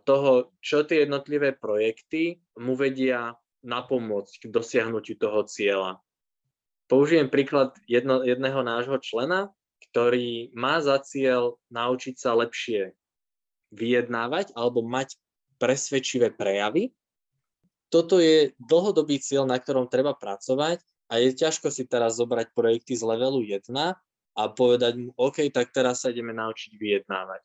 toho, 0.07 0.55
čo 0.63 0.87
tie 0.87 1.05
jednotlivé 1.05 1.53
projekty 1.53 2.41
mu 2.57 2.73
vedia 2.73 3.37
napomôcť 3.61 4.33
k 4.41 4.45
dosiahnutiu 4.49 5.19
toho 5.19 5.45
cieľa. 5.45 6.01
Použijem 6.87 7.27
príklad 7.27 7.75
jedno, 7.85 8.23
jedného 8.23 8.63
nášho 8.63 8.97
člena, 9.03 9.51
ktorý 9.91 10.55
má 10.55 10.79
za 10.79 10.97
cieľ 11.03 11.59
naučiť 11.69 12.15
sa 12.15 12.33
lepšie 12.33 12.95
vyjednávať 13.75 14.55
alebo 14.55 14.79
mať 14.81 15.19
presvedčivé 15.59 16.31
prejavy. 16.31 16.95
Toto 17.91 18.23
je 18.23 18.55
dlhodobý 18.55 19.19
cieľ, 19.19 19.43
na 19.43 19.59
ktorom 19.59 19.91
treba 19.91 20.15
pracovať 20.15 20.79
a 21.07 21.19
je 21.23 21.31
ťažko 21.31 21.71
si 21.71 21.87
teraz 21.87 22.19
zobrať 22.19 22.51
projekty 22.51 22.93
z 22.95 23.03
levelu 23.03 23.39
1 23.43 23.63
a 24.37 24.43
povedať 24.51 24.93
mu, 24.99 25.09
OK, 25.17 25.47
tak 25.49 25.73
teraz 25.73 26.03
sa 26.03 26.11
ideme 26.11 26.35
naučiť 26.35 26.75
vyjednávať. 26.77 27.43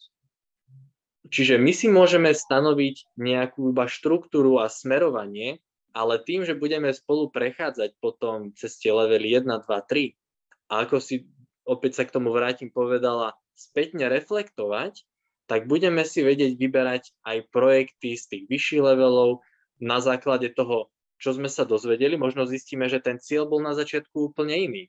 Čiže 1.32 1.56
my 1.56 1.72
si 1.72 1.86
môžeme 1.88 2.34
stanoviť 2.34 3.16
nejakú 3.16 3.72
iba 3.72 3.86
štruktúru 3.88 4.60
a 4.60 4.68
smerovanie, 4.68 5.62
ale 5.94 6.20
tým, 6.20 6.44
že 6.44 6.58
budeme 6.58 6.90
spolu 6.92 7.30
prechádzať 7.30 7.96
potom 8.02 8.52
cez 8.58 8.76
tie 8.76 8.92
levely 8.92 9.40
1, 9.40 9.48
2, 9.48 9.64
3 9.64 10.72
a 10.72 10.72
ako 10.84 11.00
si 11.00 11.24
opäť 11.64 12.02
sa 12.02 12.04
k 12.04 12.14
tomu 12.14 12.34
vrátim, 12.34 12.68
povedala, 12.68 13.38
spätne 13.56 14.10
reflektovať, 14.10 15.06
tak 15.46 15.70
budeme 15.70 16.02
si 16.04 16.22
vedieť 16.24 16.58
vyberať 16.58 17.12
aj 17.24 17.38
projekty 17.54 18.18
z 18.18 18.24
tých 18.28 18.44
vyšších 18.48 18.82
levelov 18.82 19.42
na 19.82 19.98
základe 19.98 20.50
toho, 20.54 20.91
čo 21.22 21.30
sme 21.38 21.46
sa 21.46 21.62
dozvedeli. 21.62 22.18
Možno 22.18 22.42
zistíme, 22.50 22.90
že 22.90 22.98
ten 22.98 23.22
cieľ 23.22 23.46
bol 23.46 23.62
na 23.62 23.78
začiatku 23.78 24.34
úplne 24.34 24.58
iný. 24.58 24.84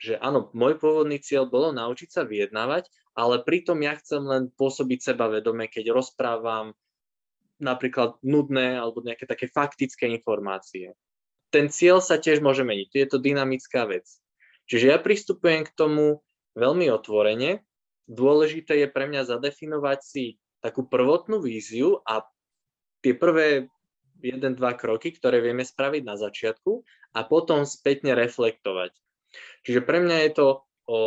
Že 0.00 0.16
áno, 0.24 0.48
môj 0.56 0.80
pôvodný 0.80 1.20
cieľ 1.20 1.44
bolo 1.44 1.76
naučiť 1.76 2.08
sa 2.08 2.24
vyjednávať, 2.24 2.88
ale 3.12 3.44
pritom 3.44 3.84
ja 3.84 3.92
chcem 4.00 4.24
len 4.24 4.48
pôsobiť 4.56 5.12
sebavedome, 5.12 5.68
keď 5.68 5.92
rozprávam 5.92 6.72
napríklad 7.60 8.16
nudné 8.24 8.80
alebo 8.80 9.04
nejaké 9.04 9.28
také 9.28 9.50
faktické 9.52 10.08
informácie. 10.08 10.96
Ten 11.52 11.68
cieľ 11.68 12.00
sa 12.00 12.16
tiež 12.16 12.40
môže 12.40 12.64
meniť, 12.64 12.88
je 12.96 13.08
to 13.10 13.18
dynamická 13.20 13.84
vec. 13.84 14.08
Čiže 14.70 14.94
ja 14.94 14.98
pristupujem 15.02 15.68
k 15.68 15.74
tomu 15.76 16.24
veľmi 16.56 16.88
otvorene 16.88 17.68
dôležité 18.08 18.82
je 18.82 18.88
pre 18.88 19.06
mňa 19.06 19.28
zadefinovať 19.28 19.98
si 20.00 20.24
takú 20.64 20.88
prvotnú 20.88 21.38
víziu 21.44 22.00
a 22.08 22.24
tie 23.04 23.14
prvé 23.14 23.68
jeden, 24.22 24.52
dva 24.58 24.74
kroky, 24.74 25.14
ktoré 25.14 25.38
vieme 25.42 25.62
spraviť 25.62 26.02
na 26.02 26.18
začiatku 26.18 26.82
a 27.14 27.20
potom 27.24 27.64
spätne 27.64 28.14
reflektovať. 28.14 28.92
Čiže 29.64 29.80
pre 29.84 30.02
mňa 30.02 30.16
je 30.28 30.30
to 30.34 30.48
o 30.88 31.00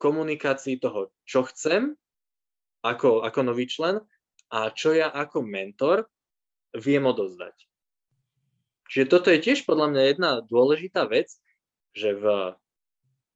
komunikácii 0.00 0.82
toho, 0.82 1.14
čo 1.22 1.46
chcem 1.46 1.94
ako, 2.82 3.22
ako 3.22 3.40
nový 3.46 3.70
člen 3.70 4.02
a 4.50 4.72
čo 4.74 4.92
ja 4.92 5.08
ako 5.08 5.46
mentor 5.46 6.10
viem 6.74 7.06
odozdať. 7.06 7.54
Čiže 8.92 9.06
toto 9.08 9.32
je 9.32 9.40
tiež 9.40 9.64
podľa 9.64 9.88
mňa 9.94 10.02
jedna 10.04 10.30
dôležitá 10.44 11.08
vec, 11.08 11.32
že 11.96 12.12
v 12.12 12.56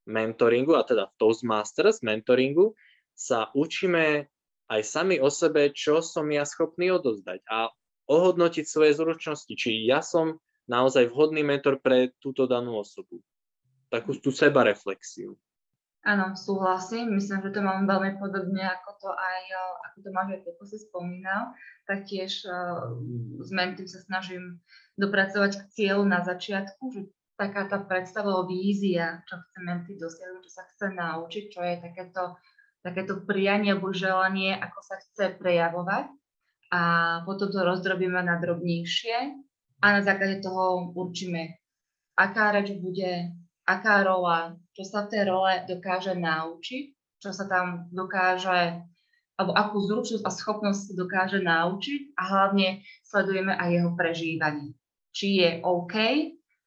mentoringu, 0.05 0.77
a 0.77 0.85
teda 0.85 1.09
v 1.09 1.17
Toastmasters 1.17 2.05
mentoringu, 2.05 2.77
sa 3.17 3.49
učíme 3.57 4.29
aj 4.69 4.81
sami 4.85 5.17
o 5.17 5.33
sebe, 5.33 5.73
čo 5.73 6.05
som 6.05 6.29
ja 6.29 6.45
schopný 6.45 6.93
odozdať 6.93 7.41
a 7.49 7.73
ohodnotiť 8.07 8.65
svoje 8.67 8.95
zručnosti, 8.95 9.51
či 9.55 9.87
ja 9.87 10.03
som 10.03 10.39
naozaj 10.67 11.11
vhodný 11.11 11.47
mentor 11.47 11.79
pre 11.79 12.15
túto 12.19 12.47
danú 12.51 12.79
osobu. 12.79 13.23
Takú 13.91 14.19
tú 14.19 14.35
sebareflexiu. 14.35 15.39
Áno, 16.07 16.39
súhlasím. 16.39 17.19
Myslím, 17.19 17.43
že 17.43 17.51
to 17.51 17.67
mám 17.67 17.83
veľmi 17.87 18.23
podobne, 18.23 18.63
ako 18.63 18.91
to 19.03 19.11
aj, 19.11 19.43
ako 19.91 19.97
to 20.07 20.09
máš 20.15 20.29
aj 20.39 20.41
si 20.71 20.79
spomínal. 20.87 21.51
Taktiež 21.87 22.47
uh, 22.47 22.95
s 23.43 23.51
mentom 23.51 23.91
sa 23.91 23.99
snažím 24.07 24.63
dopracovať 24.95 25.53
k 25.59 25.63
cieľu 25.75 26.07
na 26.07 26.23
začiatku, 26.23 26.83
že 26.95 27.11
taká 27.35 27.67
tá 27.67 27.83
predstava, 27.83 28.47
vízia, 28.47 29.23
čo 29.27 29.35
chce 29.39 29.59
menty 29.67 29.99
dosiahnuť, 29.99 30.43
čo 30.47 30.51
sa 30.55 30.65
chce 30.71 30.87
naučiť, 30.95 31.45
čo 31.51 31.61
je 31.63 31.75
takéto 31.83 32.39
takéto 32.87 33.19
prianie 33.27 33.75
alebo 33.75 33.91
želanie, 33.91 34.55
ako 34.55 34.79
sa 34.87 34.95
chce 35.03 35.35
prejavovať 35.43 36.07
a 36.77 36.81
potom 37.25 37.49
to 37.49 37.65
rozdrobíme 37.65 38.21
na 38.21 38.37
drobnejšie 38.37 39.17
a 39.81 39.87
na 39.97 40.01
základe 40.05 40.45
toho 40.45 40.93
určíme, 40.93 41.57
aká 42.21 42.53
reč 42.53 42.77
bude, 42.77 43.33
aká 43.65 44.05
rola, 44.05 44.61
čo 44.77 44.85
sa 44.85 45.09
v 45.09 45.11
tej 45.17 45.23
role 45.33 45.65
dokáže 45.65 46.13
naučiť, 46.13 46.85
čo 47.17 47.33
sa 47.33 47.49
tam 47.49 47.89
dokáže, 47.89 48.85
alebo 49.41 49.53
akú 49.57 49.81
zručnosť 49.89 50.25
a 50.25 50.31
schopnosť 50.33 50.93
dokáže 50.93 51.41
naučiť 51.41 52.13
a 52.13 52.23
hlavne 52.29 52.85
sledujeme 53.09 53.57
aj 53.57 53.69
jeho 53.73 53.91
prežívanie. 53.97 54.77
Či 55.17 55.27
je 55.41 55.51
OK, 55.65 55.97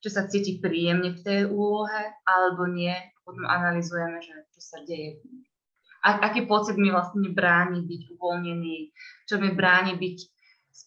či 0.01 0.09
sa 0.09 0.25
cíti 0.25 0.57
príjemne 0.57 1.13
v 1.13 1.21
tej 1.21 1.41
úlohe, 1.53 2.17
alebo 2.25 2.65
nie. 2.65 2.97
Potom 3.21 3.45
analizujeme, 3.45 4.17
že 4.25 4.33
čo 4.57 4.61
sa 4.73 4.81
deje 4.89 5.21
a, 5.99 6.31
aký 6.31 6.47
pocit 6.47 6.79
mi 6.79 6.91
vlastne 6.91 7.31
bráni 7.31 7.83
byť 7.83 8.01
uvoľnený, 8.15 8.77
čo 9.27 9.39
mi 9.39 9.51
bráni 9.51 9.99
byť 9.99 10.17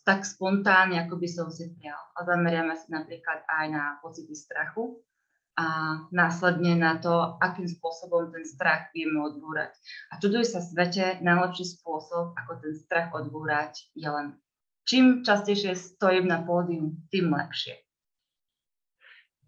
tak 0.09 0.25
spontánne, 0.25 0.97
ako 1.05 1.21
by 1.21 1.29
som 1.29 1.49
si 1.53 1.69
prial. 1.77 2.01
A 2.17 2.25
zameriame 2.25 2.73
sa 2.75 2.89
napríklad 2.89 3.45
aj 3.45 3.67
na 3.69 3.85
pocity 4.01 4.33
strachu 4.33 4.99
a 5.61 6.01
následne 6.09 6.81
na 6.81 6.97
to, 6.97 7.37
akým 7.39 7.69
spôsobom 7.69 8.33
ten 8.33 8.43
strach 8.49 8.89
vieme 8.97 9.21
odbúrať. 9.21 9.77
A 10.09 10.17
čuduj 10.17 10.49
sa 10.49 10.65
svete, 10.65 11.21
najlepší 11.21 11.77
spôsob, 11.77 12.33
ako 12.33 12.53
ten 12.65 12.73
strach 12.73 13.13
odbúrať, 13.13 13.93
je 13.93 14.09
len 14.09 14.41
čím 14.89 15.21
častejšie 15.21 15.77
stojím 15.77 16.27
na 16.27 16.41
pódium, 16.41 16.97
tým 17.13 17.29
lepšie. 17.31 17.77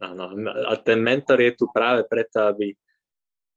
Áno, 0.04 0.28
a 0.68 0.76
ten 0.84 1.00
mentor 1.00 1.40
je 1.40 1.56
tu 1.56 1.72
práve 1.72 2.04
preto, 2.04 2.52
aby 2.52 2.76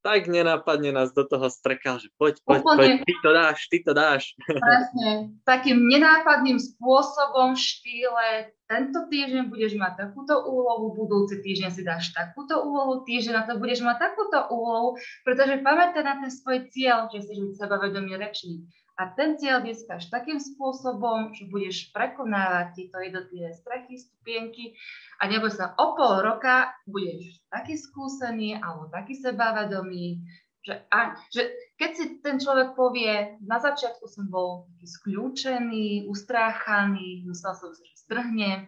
tak 0.07 0.31
nenápadne 0.31 0.95
nás 0.95 1.11
do 1.11 1.27
toho 1.27 1.51
strkal, 1.51 1.99
že 1.99 2.07
poď, 2.15 2.39
poď, 2.47 2.63
Úplne. 2.63 2.79
poď, 2.79 2.89
ty 3.03 3.13
to 3.19 3.29
dáš, 3.35 3.57
ty 3.67 3.77
to 3.83 3.91
dáš. 3.91 4.23
Presne, 4.47 5.35
takým 5.43 5.83
nenápadným 5.83 6.55
spôsobom, 6.55 7.59
štýle, 7.59 8.55
tento 8.71 9.03
týždeň 9.11 9.51
budeš 9.51 9.75
mať 9.75 10.07
takúto 10.07 10.47
úlohu, 10.47 10.95
budúci 10.95 11.43
týždeň 11.43 11.75
si 11.75 11.83
dáš 11.83 12.15
takúto 12.15 12.63
úlohu, 12.63 13.03
týždeň 13.03 13.33
na 13.35 13.43
to 13.43 13.59
budeš 13.59 13.83
mať 13.83 13.99
takúto 13.99 14.47
úlohu, 14.47 14.95
pretože 15.27 15.59
pamätaj 15.59 16.03
na 16.07 16.15
ten 16.23 16.31
svoj 16.31 16.71
cieľ, 16.71 17.11
že 17.11 17.27
si 17.27 17.31
žiť 17.35 17.59
sebavedomý 17.59 18.15
rečník. 18.15 18.63
A 18.97 19.13
ten 19.13 19.37
cieľ 19.37 19.61
získaš 19.61 20.09
takým 20.09 20.41
spôsobom, 20.41 21.29
že 21.37 21.45
budeš 21.53 21.93
prekonávať 21.93 22.73
tieto 22.73 22.97
jednotlivé 22.97 23.53
strechy, 23.53 24.01
stupienky 24.01 24.73
a 25.21 25.29
neboj 25.29 25.53
sa, 25.53 25.77
o 25.77 25.93
pol 25.93 26.25
roka 26.25 26.73
budeš 26.89 27.37
taký 27.53 27.77
skúsený 27.77 28.57
alebo 28.57 28.89
taký 28.89 29.13
sebavedomý, 29.21 30.25
že, 30.65 30.81
a, 30.89 31.13
že 31.29 31.45
keď 31.77 31.91
si 31.93 32.05
ten 32.25 32.41
človek 32.41 32.73
povie, 32.73 33.37
na 33.45 33.61
začiatku 33.61 34.09
som 34.09 34.33
bol 34.33 34.65
taký 34.73 34.87
skľúčený, 34.89 36.09
ustráchaný, 36.09 37.21
myslel 37.29 37.53
som 37.53 37.69
si, 37.77 37.85
že 37.85 38.01
strhnem 38.01 38.65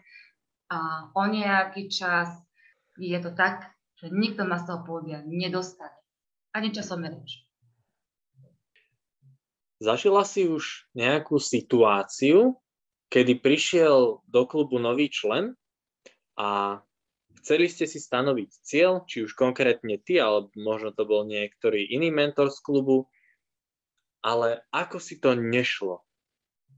a 0.69 1.09
o 1.17 1.23
nejaký 1.25 1.89
čas 1.89 2.29
je 3.01 3.17
to 3.17 3.33
tak, 3.33 3.73
že 3.97 4.13
nikto 4.13 4.45
ma 4.45 4.61
z 4.61 4.69
toho 4.69 4.85
pódia 4.85 5.25
nedostane. 5.25 5.97
Ani 6.53 6.69
časom 6.69 7.01
reč. 7.01 7.48
Zažila 9.79 10.27
si 10.27 10.43
už 10.43 10.91
nejakú 10.91 11.39
situáciu, 11.39 12.59
kedy 13.07 13.39
prišiel 13.39 14.19
do 14.27 14.41
klubu 14.43 14.75
nový 14.75 15.07
člen 15.07 15.55
a 16.35 16.83
chceli 17.39 17.71
ste 17.71 17.87
si 17.87 17.95
stanoviť 17.95 18.49
cieľ, 18.59 19.07
či 19.07 19.23
už 19.23 19.39
konkrétne 19.39 19.95
ty, 20.03 20.19
alebo 20.19 20.51
možno 20.59 20.91
to 20.91 21.07
bol 21.07 21.23
niektorý 21.23 21.87
iný 21.87 22.11
mentor 22.11 22.51
z 22.51 22.59
klubu, 22.59 23.07
ale 24.19 24.67
ako 24.75 24.99
si 24.99 25.15
to 25.15 25.31
nešlo? 25.39 26.03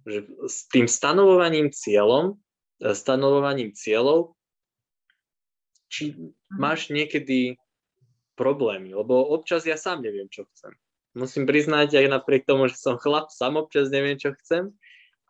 Že 0.06 0.46
s 0.46 0.70
tým 0.70 0.86
stanovovaním 0.86 1.74
cieľom, 1.74 2.38
e, 2.86 2.94
stanovovaním 2.94 3.74
cieľov, 3.74 4.38
či 5.90 6.14
mhm. 6.14 6.30
máš 6.54 6.94
niekedy 6.94 7.58
problémy, 8.38 8.94
lebo 8.94 9.26
občas 9.26 9.66
ja 9.66 9.74
sám 9.74 10.06
neviem, 10.06 10.30
čo 10.30 10.46
chcem 10.54 10.78
musím 11.14 11.44
priznať, 11.44 12.00
aj 12.00 12.08
napriek 12.08 12.48
tomu, 12.48 12.72
že 12.72 12.80
som 12.80 12.96
chlap, 12.96 13.32
sám 13.32 13.60
občas 13.60 13.92
neviem, 13.92 14.16
čo 14.16 14.36
chcem. 14.40 14.72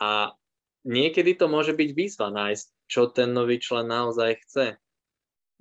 A 0.02 0.34
niekedy 0.86 1.38
to 1.38 1.50
môže 1.50 1.74
byť 1.74 1.90
výzva 1.94 2.30
nájsť, 2.34 2.68
čo 2.90 3.10
ten 3.10 3.34
nový 3.34 3.62
člen 3.62 3.90
naozaj 3.90 4.42
chce. 4.46 4.66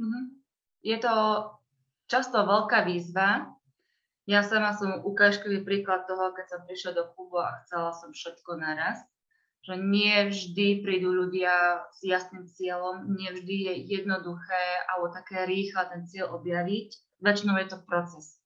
Mm-hmm. 0.00 0.24
Je 0.80 0.96
to 0.96 1.14
často 2.08 2.40
veľká 2.40 2.88
výzva. 2.88 3.52
Ja 4.24 4.46
sama 4.46 4.76
som 4.76 5.04
ukážkový 5.04 5.64
príklad 5.66 6.06
toho, 6.08 6.32
keď 6.32 6.46
som 6.48 6.60
prišla 6.64 6.92
do 6.96 7.04
klubu 7.12 7.40
a 7.40 7.60
chcela 7.66 7.92
som 7.96 8.12
všetko 8.12 8.60
naraz. 8.60 9.00
Že 9.60 9.76
nie 9.76 10.16
vždy 10.32 10.80
prídu 10.80 11.12
ľudia 11.12 11.84
s 11.92 12.00
jasným 12.00 12.48
cieľom, 12.48 13.12
nie 13.12 13.28
vždy 13.28 13.56
je 13.68 13.74
jednoduché 13.92 14.64
alebo 14.88 15.12
také 15.12 15.44
rýchle 15.44 15.84
ten 15.84 16.08
cieľ 16.08 16.40
objaviť. 16.40 16.96
Väčšinou 17.20 17.60
je 17.60 17.68
to 17.68 17.78
proces 17.84 18.39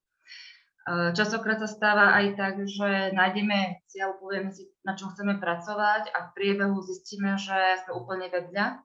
Častokrát 0.86 1.56
sa 1.64 1.68
stáva 1.68 2.12
aj 2.12 2.26
tak, 2.36 2.54
že 2.68 3.16
nájdeme 3.16 3.80
cieľ, 3.88 4.20
povieme 4.20 4.52
si, 4.52 4.68
na 4.84 4.92
čom 4.92 5.16
chceme 5.16 5.40
pracovať 5.40 6.12
a 6.12 6.28
v 6.28 6.34
priebehu 6.36 6.76
zistíme, 6.84 7.40
že 7.40 7.56
sme 7.84 7.96
úplne 7.96 8.28
vedľa 8.28 8.84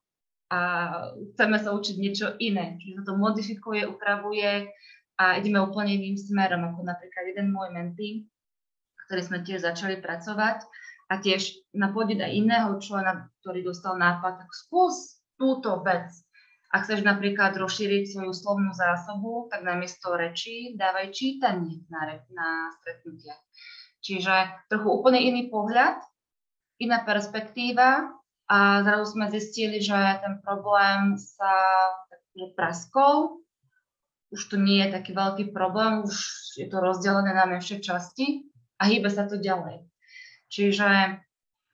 a 0.49 0.59
chceme 1.35 1.59
sa 1.59 1.75
učiť 1.75 1.95
niečo 1.99 2.39
iné. 2.39 2.79
Čiže 2.79 3.03
sa 3.03 3.07
to 3.11 3.13
modifikuje, 3.19 3.83
upravuje 3.83 4.71
a 5.19 5.35
ideme 5.35 5.59
úplne 5.59 5.99
iným 5.99 6.15
smerom, 6.15 6.71
ako 6.71 6.87
napríklad 6.87 7.35
jeden 7.35 7.51
môj 7.51 7.75
mentý, 7.75 8.31
ktorý 9.07 9.21
sme 9.27 9.37
tiež 9.43 9.67
začali 9.67 9.99
pracovať 9.99 10.63
a 11.11 11.19
tiež 11.19 11.51
na 11.75 11.91
aj 12.23 12.31
iného 12.31 12.79
člena, 12.79 13.27
ktorý 13.43 13.67
dostal 13.67 13.99
nápad, 13.99 14.39
tak 14.39 14.49
skús 14.55 15.19
túto 15.35 15.83
vec, 15.83 16.07
ak 16.69 16.85
chceš 16.85 17.01
napríklad 17.01 17.57
rozšíriť 17.57 18.13
svoju 18.13 18.33
slovnú 18.33 18.71
zásobu, 18.73 19.49
tak 19.49 19.65
namiesto 19.65 20.13
rečí 20.13 20.77
dávaj 20.77 21.09
čítanie 21.11 21.85
na, 21.89 22.21
na 22.29 22.69
stretnutia. 22.79 23.33
Čiže 23.99 24.69
trochu 24.69 24.89
úplne 24.89 25.19
iný 25.19 25.49
pohľad, 25.49 25.99
iná 26.79 27.03
perspektíva 27.03 28.13
a 28.49 28.57
zrazu 28.85 29.17
sme 29.17 29.33
zistili, 29.33 29.81
že 29.81 29.97
ten 30.21 30.39
problém 30.45 31.17
sa 31.17 31.51
praskol 32.55 33.43
už 34.29 34.45
to 34.45 34.55
nie 34.61 34.85
je 34.85 34.93
taký 34.93 35.11
veľký 35.13 35.45
problém, 35.49 36.05
už 36.05 36.17
je 36.57 36.67
to 36.69 36.77
rozdelené 36.77 37.33
na 37.33 37.49
menšie 37.49 37.81
časti 37.81 38.45
a 38.77 38.85
hýbe 38.85 39.09
sa 39.09 39.25
to 39.25 39.41
ďalej. 39.41 39.81
Čiže 40.49 41.21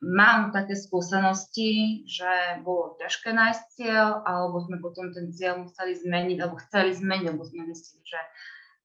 mám 0.04 0.52
také 0.52 0.76
skúsenosti, 0.76 2.04
že 2.04 2.60
bolo 2.62 2.96
ťažké 3.00 3.32
nájsť 3.32 3.62
cieľ, 3.72 4.20
alebo 4.28 4.60
sme 4.64 4.76
potom 4.80 5.12
ten 5.12 5.32
cieľ 5.32 5.64
museli 5.64 5.96
zmeniť, 5.96 6.36
alebo 6.40 6.60
chceli 6.68 6.92
zmeniť, 6.92 7.26
lebo 7.32 7.42
sme 7.44 7.68
mysleli, 7.68 8.04
že 8.04 8.20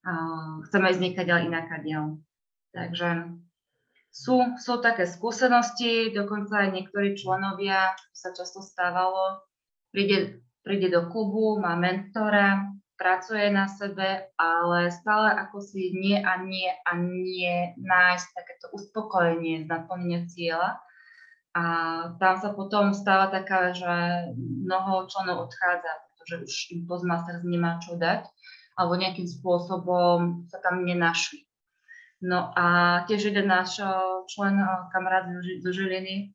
uh, 0.07 0.63
chceme 0.69 0.87
ísť 0.91 1.27
ďalej 1.27 1.43
inakadiaľ. 1.51 2.05
Takže 2.71 3.09
sú, 4.11 4.55
sú 4.59 4.79
také 4.79 5.07
skúsenosti, 5.07 6.11
dokonca 6.11 6.67
aj 6.67 6.69
niektorí 6.75 7.15
členovia, 7.15 7.95
sa 8.11 8.31
často 8.35 8.63
stávalo, 8.63 9.43
príde, 9.95 10.43
príde 10.63 10.91
do 10.91 11.07
klubu, 11.07 11.59
má 11.59 11.75
mentora, 11.79 12.71
pracuje 12.99 13.49
na 13.49 13.65
sebe, 13.65 14.29
ale 14.37 14.93
stále 14.93 15.33
ako 15.33 15.57
si 15.63 15.89
nie 15.95 16.21
a 16.21 16.37
nie 16.43 16.69
a 16.85 16.91
nie 16.99 17.73
nájsť 17.81 18.27
takéto 18.37 18.65
uspokojenie 18.77 19.65
z 19.65 19.67
naplnenia 19.67 20.29
cieľa. 20.29 20.77
A 21.51 21.63
tam 22.15 22.39
sa 22.39 22.55
potom 22.55 22.95
stáva 22.95 23.27
taká, 23.27 23.75
že 23.75 23.91
mnoho 24.39 25.11
členov 25.11 25.51
odchádza, 25.51 25.91
pretože 26.07 26.35
už 26.47 26.53
im 26.71 26.79
Toastmasters 26.87 27.43
nemá 27.43 27.75
čo 27.83 27.99
dať, 27.99 28.23
alebo 28.79 28.95
nejakým 28.95 29.27
spôsobom 29.27 30.47
sa 30.47 30.63
tam 30.63 30.87
nenašli. 30.87 31.43
No 32.23 32.55
a 32.55 32.65
tiež 33.09 33.33
jeden 33.33 33.51
náš 33.51 33.83
člen, 34.31 34.63
kamarát 34.95 35.27
zo 35.59 35.71
Žiliny, 35.73 36.31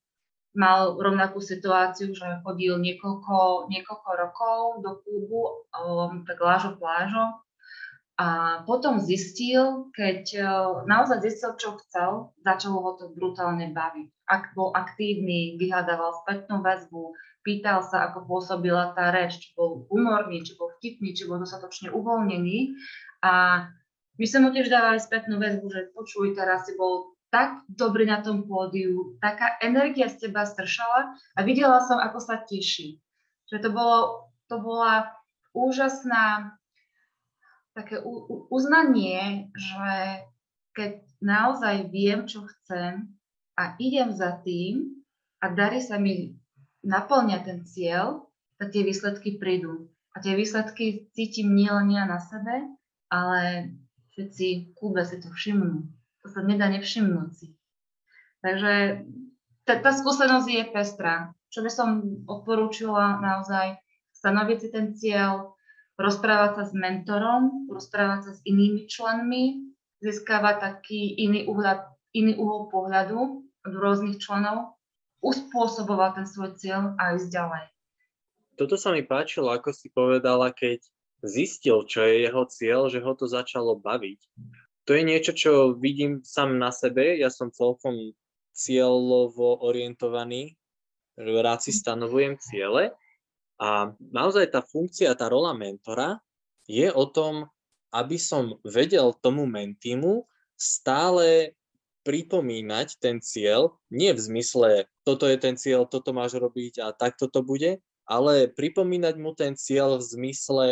mal 0.56 0.96
rovnakú 1.00 1.40
situáciu, 1.40 2.12
že 2.16 2.42
chodil 2.44 2.76
niekoľko, 2.80 3.68
niekoľko 3.72 4.10
rokov 4.16 4.60
do 4.82 4.92
klubu, 5.04 5.68
um, 5.72 6.24
tak 6.24 6.40
lážo 6.40 6.76
plážo. 6.80 7.40
A 8.16 8.60
potom 8.64 8.96
zistil, 8.96 9.92
keď 9.92 10.40
naozaj 10.88 11.20
zistil, 11.20 11.52
čo 11.60 11.76
chcel, 11.84 12.32
začalo 12.40 12.80
ho 12.80 12.90
to 12.96 13.12
brutálne 13.12 13.76
baviť. 13.76 14.15
Ak 14.26 14.52
bol 14.58 14.74
aktívny, 14.74 15.54
vyhľadával 15.54 16.18
spätnú 16.26 16.58
väzbu, 16.58 17.14
pýtal 17.46 17.86
sa, 17.86 18.10
ako 18.10 18.26
pôsobila 18.26 18.90
tá 18.98 19.14
reč, 19.14 19.38
či 19.38 19.54
bol 19.54 19.86
humorný, 19.86 20.42
či 20.42 20.58
bol 20.58 20.74
vtipný, 20.78 21.14
či 21.14 21.30
bol 21.30 21.38
dostatočne 21.38 21.94
uvoľnený. 21.94 22.74
A 23.22 23.64
my 24.18 24.24
sme 24.26 24.38
mu 24.42 24.48
tiež 24.50 24.66
dávali 24.66 24.98
spätnú 24.98 25.38
väzbu, 25.38 25.66
že 25.70 25.94
počuj, 25.94 26.34
teraz 26.34 26.66
si 26.66 26.74
bol 26.74 27.14
tak 27.30 27.62
dobrý 27.70 28.06
na 28.06 28.22
tom 28.22 28.46
pódiu, 28.46 29.18
taká 29.22 29.58
energia 29.62 30.10
z 30.10 30.26
teba 30.26 30.46
stršala 30.46 31.14
a 31.36 31.38
videla 31.42 31.82
som, 31.84 31.98
ako 31.98 32.18
sa 32.22 32.42
teší. 32.42 32.98
Že 33.50 33.56
to, 33.62 33.70
bolo, 33.70 33.98
to 34.50 34.56
bola 34.58 35.10
úžasná 35.54 36.56
také 37.76 38.00
uznanie, 38.48 39.52
že 39.52 39.92
keď 40.72 40.92
naozaj 41.20 41.92
viem, 41.92 42.24
čo 42.24 42.48
chcem 42.48 43.15
a 43.56 43.74
idem 43.80 44.12
za 44.12 44.36
tým 44.44 45.02
a 45.40 45.50
darí 45.50 45.80
sa 45.80 45.96
mi 45.96 46.36
naplňať 46.84 47.40
ten 47.42 47.58
cieľ, 47.64 48.28
tak 48.60 48.72
tie 48.72 48.84
výsledky 48.84 49.36
prídu. 49.40 49.90
A 50.16 50.20
tie 50.20 50.32
výsledky 50.32 51.08
cítim 51.12 51.52
nielen 51.52 51.92
ja 51.92 52.08
na 52.08 52.20
sebe, 52.20 52.68
ale 53.12 53.72
všetci 54.14 54.46
v 54.46 54.68
klube 54.76 55.04
si 55.04 55.20
to 55.20 55.28
všimnú 55.28 55.96
to 56.26 56.34
sa 56.34 56.42
nedá 56.42 56.66
nevšimnúť 56.66 57.30
si. 57.30 57.54
Takže 58.42 59.06
tá, 59.62 59.78
tá 59.78 59.94
skúsenosť 59.94 60.48
je 60.50 60.64
pestrá. 60.74 61.30
Čo 61.54 61.62
by 61.62 61.70
som 61.70 61.88
odporúčila 62.26 63.22
naozaj 63.22 63.78
stanoviť 64.10 64.58
si 64.58 64.68
ten 64.74 64.86
cieľ, 64.98 65.54
rozprávať 65.94 66.50
sa 66.58 66.64
s 66.66 66.72
mentorom, 66.74 67.70
rozprávať 67.70 68.20
sa 68.26 68.32
s 68.34 68.40
inými 68.42 68.90
členmi, 68.90 69.70
získavať 70.02 70.56
taký 70.58 71.14
iný, 71.14 71.46
uhľad, 71.46 71.86
iný 72.10 72.34
uhol 72.34 72.68
pohľadu 72.74 73.45
rôznych 73.74 74.22
členov, 74.22 74.78
uspôsobovať 75.24 76.10
ten 76.22 76.26
svoj 76.28 76.50
cieľ 76.60 76.82
a 77.00 77.18
ísť 77.18 77.28
ďalej. 77.32 77.64
Toto 78.56 78.76
sa 78.78 78.94
mi 78.94 79.02
páčilo, 79.02 79.52
ako 79.52 79.74
si 79.74 79.90
povedala, 79.92 80.54
keď 80.54 80.80
zistil, 81.24 81.84
čo 81.84 82.04
je 82.04 82.28
jeho 82.28 82.42
cieľ, 82.48 82.88
že 82.88 83.02
ho 83.02 83.12
to 83.16 83.26
začalo 83.26 83.76
baviť 83.76 84.20
to 84.86 84.94
je 84.94 85.02
niečo, 85.02 85.32
čo 85.34 85.74
vidím 85.74 86.22
sám 86.22 86.62
na 86.62 86.70
sebe. 86.70 87.18
Ja 87.18 87.26
som 87.28 87.50
celkom 87.50 88.14
cieľovo 88.54 89.66
orientovaný, 89.66 90.54
rád 91.18 91.66
si 91.66 91.74
stanovujem 91.74 92.38
ciele 92.38 92.94
a 93.58 93.92
naozaj 93.98 94.54
tá 94.54 94.62
funkcia, 94.62 95.18
tá 95.18 95.26
rola 95.26 95.52
mentora 95.52 96.22
je 96.70 96.86
o 96.88 97.04
tom, 97.10 97.50
aby 97.90 98.16
som 98.16 98.56
vedel 98.62 99.12
tomu 99.18 99.44
mentimu 99.44 100.24
stále 100.54 101.52
pripomínať 102.06 103.02
ten 103.02 103.18
cieľ, 103.18 103.74
nie 103.90 104.14
v 104.14 104.20
zmysle, 104.22 104.86
toto 105.02 105.26
je 105.26 105.34
ten 105.42 105.58
cieľ, 105.58 105.90
toto 105.90 106.14
máš 106.14 106.38
robiť 106.38 106.78
a 106.78 106.94
takto 106.94 107.26
to 107.26 107.42
bude, 107.42 107.82
ale 108.06 108.46
pripomínať 108.46 109.14
mu 109.18 109.34
ten 109.34 109.58
cieľ 109.58 109.98
v 109.98 110.06
zmysle 110.06 110.66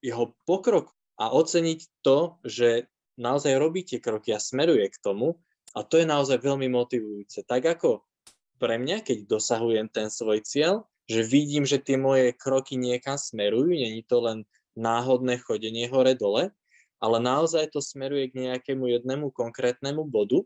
jeho 0.00 0.32
pokrok 0.48 0.88
a 1.20 1.28
oceniť 1.28 2.00
to, 2.00 2.40
že 2.48 2.88
naozaj 3.20 3.60
robí 3.60 3.84
tie 3.84 4.00
kroky 4.00 4.32
a 4.32 4.40
smeruje 4.40 4.88
k 4.88 4.96
tomu 5.04 5.36
a 5.76 5.84
to 5.84 6.00
je 6.00 6.08
naozaj 6.08 6.40
veľmi 6.40 6.72
motivujúce. 6.72 7.44
Tak 7.44 7.76
ako 7.76 8.08
pre 8.56 8.80
mňa, 8.80 9.04
keď 9.04 9.28
dosahujem 9.28 9.92
ten 9.92 10.08
svoj 10.08 10.40
cieľ, 10.40 10.88
že 11.04 11.20
vidím, 11.20 11.68
že 11.68 11.76
tie 11.76 12.00
moje 12.00 12.32
kroky 12.32 12.80
niekam 12.80 13.20
smerujú, 13.20 13.76
není 13.76 14.00
to 14.08 14.24
len 14.24 14.48
náhodné 14.78 15.42
chodenie 15.44 15.90
hore-dole, 15.92 16.54
ale 17.00 17.16
naozaj 17.18 17.72
to 17.72 17.84
smeruje 17.84 18.32
k 18.32 18.48
nejakému 18.48 18.88
jednému 18.88 19.32
konkrétnemu 19.32 20.06
bodu. 20.08 20.44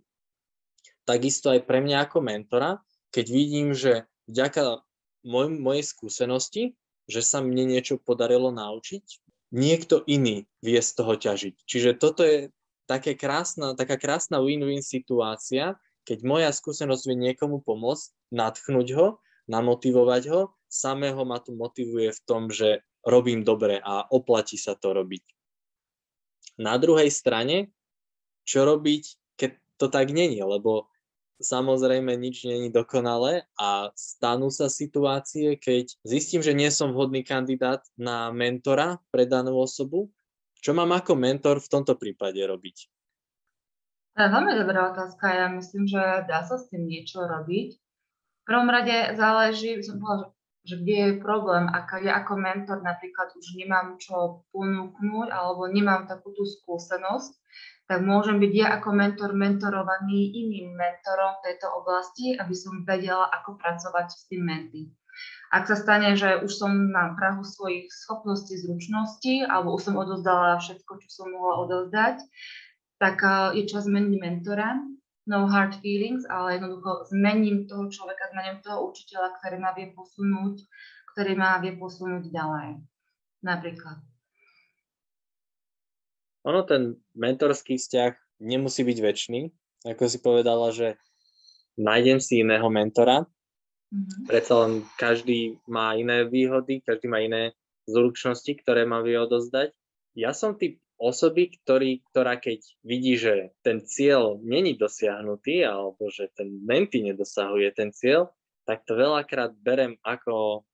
Takisto 1.05 1.53
aj 1.53 1.69
pre 1.69 1.85
mňa 1.85 2.09
ako 2.09 2.19
mentora, 2.25 2.81
keď 3.13 3.27
vidím, 3.29 3.77
že 3.77 4.09
vďaka 4.29 4.81
moj, 5.25 5.53
mojej 5.53 5.85
skúsenosti, 5.85 6.77
že 7.05 7.21
sa 7.21 7.45
mne 7.45 7.69
niečo 7.69 8.01
podarilo 8.01 8.49
naučiť, 8.49 9.05
niekto 9.53 10.03
iný 10.09 10.49
vie 10.65 10.81
z 10.81 10.91
toho 10.97 11.15
ťažiť. 11.15 11.55
Čiže 11.69 12.01
toto 12.01 12.25
je 12.25 12.49
také 12.89 13.17
krásna, 13.17 13.77
taká 13.77 14.01
krásna 14.01 14.41
win-win 14.41 14.81
situácia, 14.81 15.77
keď 16.05 16.19
moja 16.25 16.51
skúsenosť 16.53 17.03
vie 17.09 17.17
niekomu 17.33 17.65
pomôcť, 17.65 18.33
natchnúť 18.33 18.89
ho, 18.97 19.07
namotivovať 19.49 20.23
ho, 20.33 20.41
samého 20.69 21.25
ma 21.25 21.41
to 21.41 21.53
motivuje 21.53 22.13
v 22.13 22.21
tom, 22.25 22.49
že 22.49 22.85
robím 23.05 23.45
dobre 23.45 23.81
a 23.81 24.05
oplatí 24.09 24.57
sa 24.57 24.77
to 24.77 24.97
robiť. 24.97 25.25
Na 26.61 26.77
druhej 26.81 27.09
strane, 27.13 27.73
čo 28.45 28.65
robiť, 28.65 29.37
keď 29.37 29.51
to 29.81 29.87
tak 29.91 30.13
není, 30.13 30.41
lebo 30.41 30.89
samozrejme 31.43 32.15
nič 32.19 32.47
není 32.47 32.69
dokonalé 32.71 33.47
a 33.59 33.91
stanú 33.99 34.51
sa 34.51 34.71
situácie, 34.71 35.59
keď 35.59 35.95
zistím, 36.07 36.43
že 36.43 36.55
nie 36.55 36.71
som 36.71 36.95
vhodný 36.95 37.27
kandidát 37.27 37.83
na 37.99 38.31
mentora 38.31 39.03
pre 39.11 39.27
danú 39.27 39.59
osobu 39.59 40.13
čo 40.65 40.73
mám 40.73 40.97
ako 40.97 41.13
mentor 41.13 41.61
v 41.61 41.69
tomto 41.69 41.93
prípade 42.01 42.41
robiť? 42.41 42.89
Veľmi 44.17 44.57
dobrá 44.57 44.97
otázka. 44.97 45.29
Ja 45.29 45.53
myslím, 45.53 45.85
že 45.85 46.01
dá 46.25 46.41
sa 46.41 46.57
s 46.57 46.73
tým 46.73 46.89
niečo 46.89 47.21
robiť. 47.21 47.77
V 47.77 48.43
prvom 48.49 48.73
rade 48.73 49.13
záleží, 49.13 49.77
som 49.85 50.01
povedala, 50.01 50.33
že 50.65 50.81
kde 50.81 50.97
je 50.97 51.21
problém. 51.21 51.69
Ak 51.69 51.93
ja 52.01 52.25
ako 52.25 52.41
mentor 52.41 52.81
napríklad 52.81 53.37
už 53.37 53.61
nemám 53.61 54.01
čo 54.01 54.49
ponúknuť 54.57 55.29
alebo 55.29 55.69
nemám 55.69 56.09
takú 56.09 56.33
tú 56.33 56.49
skúsenosť, 56.49 57.37
tak 57.85 58.01
môžem 58.01 58.41
byť 58.41 58.53
ja 58.57 58.67
ako 58.81 58.97
mentor 58.97 59.37
mentorovaný 59.37 60.33
iným 60.33 60.73
mentorom 60.73 61.37
v 61.41 61.45
tejto 61.53 61.69
oblasti, 61.69 62.33
aby 62.33 62.55
som 62.57 62.81
vedela, 62.89 63.29
ako 63.29 63.61
pracovať 63.61 64.07
s 64.09 64.25
tým 64.33 64.43
mentí. 64.49 64.89
Ak 65.55 65.71
sa 65.71 65.79
stane, 65.79 66.19
že 66.19 66.43
už 66.43 66.51
som 66.51 66.73
na 66.91 67.15
prahu 67.15 67.47
svojich 67.47 67.87
schopností, 67.93 68.59
zručností, 68.59 69.47
alebo 69.47 69.79
už 69.79 69.87
som 69.87 69.95
odozdala 69.95 70.59
všetko, 70.59 70.99
čo 70.99 71.09
som 71.13 71.27
mohla 71.31 71.63
odozdať, 71.63 72.25
tak 72.99 73.23
eh, 73.23 73.63
je 73.63 73.71
čas 73.71 73.87
zmeniť 73.87 74.15
mentora. 74.19 74.81
No 75.25 75.49
hard 75.49 75.81
feelings, 75.81 76.29
ale 76.29 76.61
jednoducho 76.61 77.09
zmením 77.09 77.65
toho 77.65 77.89
človeka, 77.89 78.29
zmením 78.37 78.61
toho 78.61 78.93
učiteľa, 78.93 79.41
ktorý 79.41 79.57
ma 79.57 79.73
vie 79.73 79.89
posunúť, 79.97 80.61
ktorý 81.17 81.33
ma 81.33 81.57
vie 81.65 81.73
posunúť 81.81 82.29
ďalej. 82.29 82.85
Napríklad. 83.41 84.14
Ono, 86.45 86.61
ten 86.69 87.01
mentorský 87.17 87.81
vzťah 87.81 88.41
nemusí 88.45 88.85
byť 88.85 88.99
väčší. 89.01 89.49
Ako 89.85 90.09
si 90.09 90.19
povedala, 90.21 90.73
že 90.73 91.01
nájdem 91.77 92.21
si 92.21 92.41
iného 92.45 92.69
mentora, 92.69 93.25
Mm-hmm. 93.95 94.27
Predsa 94.27 94.55
len 94.67 94.73
každý 94.99 95.63
má 95.71 95.95
iné 95.95 96.27
výhody, 96.27 96.83
každý 96.83 97.07
má 97.07 97.23
iné 97.23 97.55
zručnosti, 97.87 98.51
ktoré 98.65 98.83
má 98.83 98.99
vie 99.07 99.15
odozdať. 99.15 99.71
Ja 100.19 100.35
som 100.35 100.59
typ 100.59 100.83
osoby, 100.99 101.55
ktorý, 101.63 102.03
ktorá 102.11 102.43
keď 102.43 102.59
vidí, 102.83 103.15
že 103.15 103.55
ten 103.63 103.87
cieľ 103.87 104.43
není 104.43 104.75
dosiahnutý 104.75 105.63
alebo 105.63 106.11
že 106.11 106.27
ten 106.35 106.59
menty 106.67 107.07
nedosahuje 107.07 107.71
ten 107.71 107.95
cieľ, 107.95 108.35
tak 108.67 108.83
to 108.83 108.99
veľakrát 108.99 109.55
berem 109.63 109.95
ako 110.03 110.67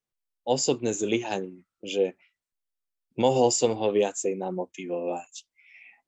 osobné 0.47 0.97
zlyhanie, 0.97 1.67
že 1.85 2.17
mohol 3.21 3.53
som 3.53 3.77
ho 3.77 3.89
viacej 3.93 4.39
namotivovať. 4.39 5.50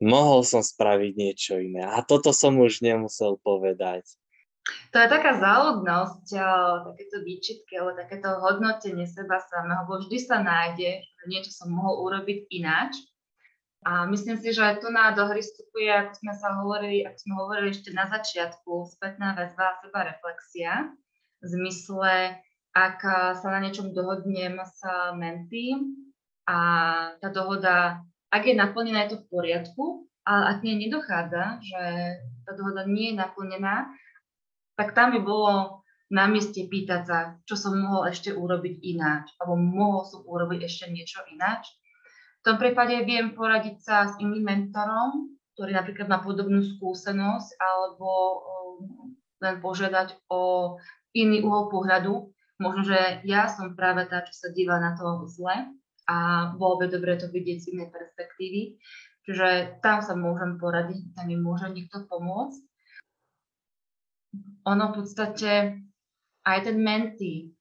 Mohol 0.03 0.43
som 0.43 0.59
spraviť 0.59 1.11
niečo 1.15 1.55
iné. 1.63 1.87
A 1.87 2.03
toto 2.03 2.35
som 2.35 2.59
už 2.59 2.83
nemusel 2.83 3.39
povedať. 3.39 4.03
To 4.91 4.97
je 4.99 5.07
taká 5.11 5.39
záľudnosť, 5.39 6.25
takéto 6.87 7.23
výčitky, 7.23 7.79
alebo 7.79 7.99
takéto 7.99 8.31
hodnotenie 8.39 9.07
seba 9.07 9.39
samého, 9.39 9.83
lebo 9.87 10.03
vždy 10.03 10.17
sa 10.23 10.39
nájde, 10.43 11.03
že 11.03 11.25
niečo 11.27 11.51
som 11.51 11.71
mohol 11.71 12.03
urobiť 12.07 12.47
ináč. 12.51 12.99
A 13.83 14.07
myslím 14.07 14.39
si, 14.39 14.55
že 14.55 14.63
aj 14.63 14.79
tu 14.79 14.87
na 14.87 15.11
do 15.11 15.27
hry 15.27 15.43
vstupuje, 15.43 15.91
ako 15.91 16.15
sme 16.15 16.33
sa 16.39 16.55
hovorili, 16.63 17.03
ako 17.03 17.17
sme 17.19 17.33
hovorili 17.35 17.67
ešte 17.75 17.91
na 17.91 18.07
začiatku, 18.07 18.87
spätná 18.95 19.35
väzba 19.35 19.75
a 19.75 19.77
seba 19.83 19.99
reflexia, 20.07 20.71
v 21.43 21.45
zmysle, 21.51 22.39
ak 22.71 23.03
sa 23.43 23.47
na 23.51 23.59
niečom 23.59 23.91
dohodnem 23.91 24.55
s 24.63 24.79
mentým 25.19 26.07
a 26.47 26.59
tá 27.19 27.27
dohoda, 27.27 27.99
ak 28.33 28.49
je 28.49 28.57
naplnená, 28.57 29.05
je 29.05 29.13
to 29.13 29.21
v 29.21 29.29
poriadku, 29.29 29.85
ale 30.25 30.57
ak 30.57 30.57
nie 30.65 30.81
nedochádza, 30.81 31.61
že 31.61 31.81
tá 32.49 32.51
dohoda 32.57 32.89
nie 32.89 33.13
je 33.13 33.19
naplnená, 33.21 33.93
tak 34.73 34.97
tam 34.97 35.13
by 35.13 35.21
bolo 35.21 35.85
na 36.09 36.25
mieste 36.25 36.65
pýtať 36.65 37.01
sa, 37.05 37.17
čo 37.45 37.53
som 37.53 37.77
mohol 37.77 38.09
ešte 38.09 38.33
urobiť 38.33 38.81
ináč, 38.81 39.29
alebo 39.37 39.53
mohol 39.61 40.01
som 40.09 40.25
urobiť 40.25 40.65
ešte 40.65 40.89
niečo 40.89 41.21
ináč. 41.29 41.69
V 42.41 42.51
tom 42.51 42.57
prípade 42.57 43.05
viem 43.05 43.37
poradiť 43.37 43.77
sa 43.79 44.09
s 44.09 44.17
iným 44.17 44.43
mentorom, 44.43 45.37
ktorý 45.53 45.77
napríklad 45.77 46.09
má 46.09 46.19
podobnú 46.25 46.65
skúsenosť, 46.65 47.61
alebo 47.61 48.09
um, 48.09 49.13
len 49.45 49.61
požiadať 49.61 50.17
o 50.33 50.75
iný 51.13 51.45
uhol 51.45 51.69
pohľadu. 51.69 52.33
Možno, 52.57 52.81
že 52.85 53.21
ja 53.25 53.45
som 53.45 53.77
práve 53.77 54.09
tá, 54.09 54.25
čo 54.25 54.33
sa 54.33 54.49
díva 54.49 54.81
na 54.81 54.97
to 54.97 55.29
zle 55.29 55.73
a 56.09 56.51
bolo 56.59 56.83
by 56.83 56.91
dobre 56.91 57.15
to 57.15 57.31
vidieť 57.31 57.57
z 57.59 57.69
inej 57.77 57.89
perspektívy. 57.91 58.77
Čiže 59.23 59.79
tam 59.79 60.03
sa 60.03 60.19
môžem 60.19 60.59
poradiť, 60.59 61.15
tam 61.15 61.31
mi 61.31 61.39
môže 61.39 61.71
niekto 61.71 62.03
pomôcť 62.07 62.73
ono 64.63 64.91
v 64.91 64.93
podstate 65.03 65.51
aj 66.43 66.57
ten 66.63 66.77
mentý 66.79 67.53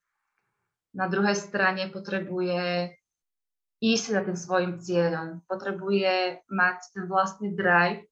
na 0.93 1.09
druhej 1.09 1.35
strane 1.35 1.89
potrebuje 1.89 2.93
ísť 3.83 4.07
za 4.15 4.21
tým 4.23 4.39
svojim 4.39 4.73
cieľom, 4.79 5.43
potrebuje 5.51 6.45
mať 6.47 6.79
ten 6.95 7.05
vlastný 7.11 7.57
drive 7.59 8.07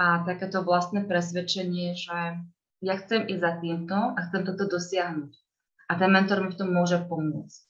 a 0.00 0.24
takéto 0.24 0.64
vlastné 0.64 1.04
presvedčenie, 1.04 1.92
že 1.92 2.40
ja 2.82 2.94
chcem 2.98 3.28
ísť 3.28 3.42
za 3.42 3.52
týmto 3.60 3.96
a 4.16 4.18
chcem 4.30 4.42
toto 4.48 4.64
dosiahnuť. 4.70 5.32
A 5.90 5.92
ten 6.00 6.08
mentor 6.08 6.40
mi 6.40 6.48
v 6.48 6.58
tom 6.58 6.72
môže 6.72 6.96
pomôcť. 7.04 7.62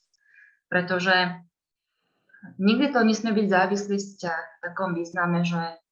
Pretože 0.71 1.43
nikdy 2.59 2.91
to 2.91 3.01
nesmie 3.07 3.33
byť 3.35 3.47
závislý 3.49 3.97
vzťah 3.99 4.43
v 4.43 4.59
takom 4.63 4.91
význame, 4.97 5.47
že 5.47 5.83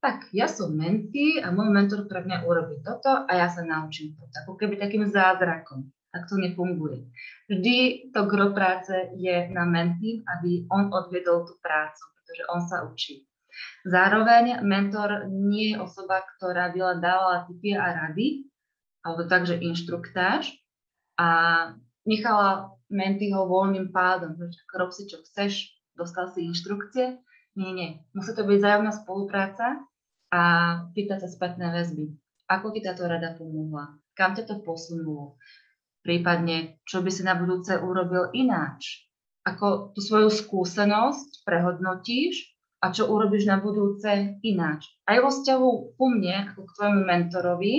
tak 0.00 0.32
ja 0.32 0.48
som 0.48 0.72
mentý 0.72 1.44
a 1.44 1.52
môj 1.52 1.68
mentor 1.68 2.08
pre 2.08 2.24
mňa 2.24 2.48
urobí 2.48 2.80
toto 2.80 3.28
a 3.28 3.30
ja 3.36 3.52
sa 3.52 3.60
naučím 3.60 4.16
to. 4.16 4.24
Ako 4.44 4.56
keby 4.56 4.80
takým 4.80 5.04
zázrakom. 5.04 5.92
Tak 6.10 6.26
to 6.26 6.40
nefunguje. 6.40 7.06
Vždy 7.46 8.10
to 8.10 8.26
gro 8.26 8.50
práce 8.50 8.90
je 9.14 9.46
na 9.54 9.62
mentým, 9.62 10.26
aby 10.26 10.66
on 10.72 10.90
odviedol 10.90 11.46
tú 11.46 11.54
prácu, 11.62 12.02
pretože 12.18 12.42
on 12.50 12.60
sa 12.66 12.82
učí. 12.82 13.30
Zároveň 13.86 14.64
mentor 14.66 15.30
nie 15.30 15.76
je 15.76 15.76
osoba, 15.78 16.24
ktorá 16.36 16.74
by 16.74 16.80
len 16.80 16.98
dávala 16.98 17.46
tipy 17.46 17.76
a 17.76 17.94
rady, 17.94 18.48
alebo 19.04 19.28
takže 19.28 19.60
inštruktáž 19.62 20.50
a 21.20 21.28
nechala 22.08 22.74
mentyho 22.90 23.46
voľným 23.46 23.94
pádom, 23.94 24.34
rob 24.74 24.90
si 24.90 25.06
čo 25.06 25.22
chceš, 25.22 25.79
dostal 25.98 26.30
si 26.30 26.46
inštrukcie. 26.46 27.18
Nie, 27.58 27.70
nie. 27.74 27.90
Musí 28.14 28.32
to 28.32 28.46
byť 28.46 28.58
zájomná 28.62 28.92
spolupráca 28.94 29.82
a 30.30 30.42
pýtať 30.94 31.26
sa 31.26 31.28
spätné 31.28 31.74
väzby. 31.74 32.14
Ako 32.50 32.70
ti 32.70 32.82
táto 32.82 33.06
rada 33.06 33.34
pomohla? 33.34 33.98
Kam 34.14 34.34
ťa 34.34 34.46
to 34.46 34.62
posunulo? 34.62 35.38
Prípadne, 36.00 36.80
čo 36.88 37.04
by 37.04 37.10
si 37.12 37.22
na 37.26 37.36
budúce 37.36 37.76
urobil 37.76 38.32
ináč? 38.32 39.06
Ako 39.44 39.92
tú 39.92 40.00
svoju 40.00 40.32
skúsenosť 40.32 41.44
prehodnotíš 41.44 42.56
a 42.80 42.94
čo 42.94 43.10
urobíš 43.10 43.44
na 43.50 43.60
budúce 43.60 44.40
ináč? 44.40 44.88
Aj 45.04 45.20
vo 45.20 45.28
vzťahu 45.28 45.68
ku 45.98 46.04
mne, 46.08 46.54
ako 46.54 46.64
k 46.64 46.74
tvojmu 46.78 47.02
mentorovi, 47.04 47.74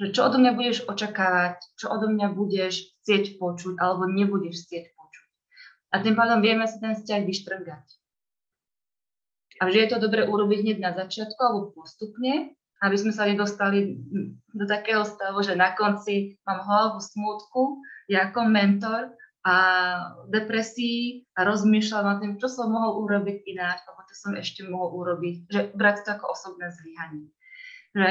že 0.00 0.10
čo 0.10 0.26
odo 0.26 0.42
mňa 0.42 0.52
budeš 0.58 0.78
očakávať, 0.90 1.62
čo 1.78 1.86
odo 1.92 2.10
mňa 2.10 2.34
budeš 2.34 2.94
chcieť 3.02 3.38
počuť 3.38 3.78
alebo 3.78 4.10
nebudeš 4.10 4.66
chcieť. 4.66 4.93
A 5.94 6.02
tým 6.02 6.18
pádom 6.18 6.42
vieme 6.42 6.66
si 6.66 6.82
ten 6.82 6.98
vzťah 6.98 7.22
vyštrgať. 7.22 7.86
A 9.62 9.70
že 9.70 9.78
je 9.86 9.88
to 9.94 10.02
dobre 10.02 10.26
urobiť 10.26 10.58
hneď 10.66 10.78
na 10.82 10.90
začiatku 10.90 11.38
alebo 11.38 11.70
postupne, 11.70 12.58
aby 12.82 12.96
sme 12.98 13.14
sa 13.14 13.30
nedostali 13.30 14.02
do 14.50 14.66
takého 14.66 15.06
stavu, 15.06 15.46
že 15.46 15.54
na 15.54 15.70
konci 15.78 16.34
mám 16.42 16.66
hlavu 16.66 16.98
smutku, 16.98 17.78
ja 18.10 18.28
ako 18.28 18.50
mentor 18.50 19.14
a 19.46 19.54
depresii 20.26 21.30
a 21.38 21.46
rozmýšľam 21.46 22.04
nad 22.04 22.18
tým, 22.18 22.32
čo 22.42 22.50
som 22.50 22.74
mohol 22.74 23.06
urobiť 23.06 23.46
ináč, 23.46 23.86
alebo 23.86 24.02
čo 24.10 24.16
som 24.18 24.32
ešte 24.34 24.66
mohol 24.66 24.90
urobiť, 24.98 25.34
že 25.46 25.60
brať 25.78 26.02
to 26.02 26.18
ako 26.18 26.34
osobné 26.34 26.74
zlyhanie. 26.74 27.30
Že 27.94 28.08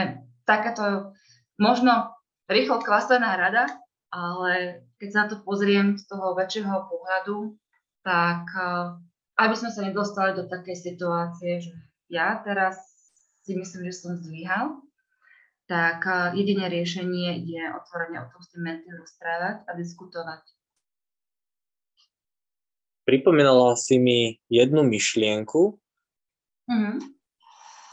takáto 0.47 1.11
možno 1.59 2.15
rýchlo 2.47 2.79
klasená 2.79 3.35
rada, 3.35 3.67
ale 4.13 4.85
keď 5.01 5.09
sa 5.11 5.19
na 5.25 5.27
to 5.33 5.37
pozriem 5.43 5.99
z 5.99 6.05
toho 6.07 6.37
väčšieho 6.37 6.87
pohľadu, 6.87 7.59
tak 8.03 8.45
aby 9.33 9.55
sme 9.57 9.73
sa 9.73 9.81
nedostali 9.81 10.37
do 10.37 10.45
takej 10.45 10.77
situácie, 10.77 11.63
že 11.63 11.73
ja 12.11 12.37
teraz 12.45 12.77
si 13.41 13.57
myslím, 13.57 13.89
že 13.89 13.97
som 13.97 14.13
zlyhal, 14.15 14.77
tak 15.65 16.05
jediné 16.37 16.69
riešenie 16.69 17.41
je 17.43 17.63
otvorene 17.73 18.21
o 18.21 18.27
tom 18.29 18.41
s 18.43 18.51
tým 18.53 18.61
mentým 18.61 18.93
rozprávať 18.93 19.65
a 19.65 19.71
diskutovať. 19.73 20.43
Pripomínala 23.03 23.75
si 23.75 23.99
mi 23.99 24.39
jednu 24.47 24.87
myšlienku, 24.87 25.75
mm-hmm. 26.71 26.95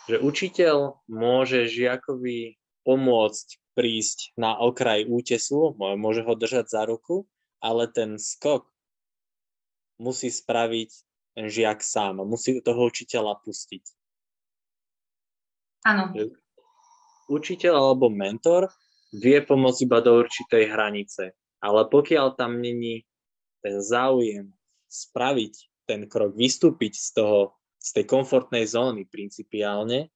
že 0.06 0.16
učiteľ 0.22 1.02
môže 1.10 1.66
žiakovi 1.66 2.62
pomôcť 2.86 3.46
prísť 3.74 4.38
na 4.38 4.54
okraj 4.54 5.10
útesu, 5.10 5.74
môže 5.78 6.22
ho 6.22 6.38
držať 6.38 6.70
za 6.70 6.82
ruku, 6.86 7.26
ale 7.58 7.90
ten 7.90 8.22
skok 8.22 8.69
musí 10.00 10.32
spraviť 10.32 10.90
žiak 11.38 11.84
sám 11.84 12.26
musí 12.26 12.58
toho 12.58 12.90
učiteľa 12.90 13.38
pustiť. 13.44 13.84
Áno. 15.86 16.12
Učiteľ 17.30 17.72
alebo 17.72 18.10
mentor 18.10 18.68
vie 19.14 19.38
pomôcť 19.40 19.80
iba 19.86 20.02
do 20.02 20.18
určitej 20.18 20.68
hranice, 20.68 21.32
ale 21.62 21.80
pokiaľ 21.86 22.34
tam 22.34 22.58
není 22.58 23.06
ten 23.62 23.78
záujem 23.78 24.50
spraviť 24.90 25.54
ten 25.86 26.10
krok, 26.10 26.34
vystúpiť 26.34 26.98
z 26.98 27.08
toho, 27.14 27.38
z 27.78 27.88
tej 27.96 28.04
komfortnej 28.10 28.66
zóny 28.66 29.06
principiálne, 29.06 30.10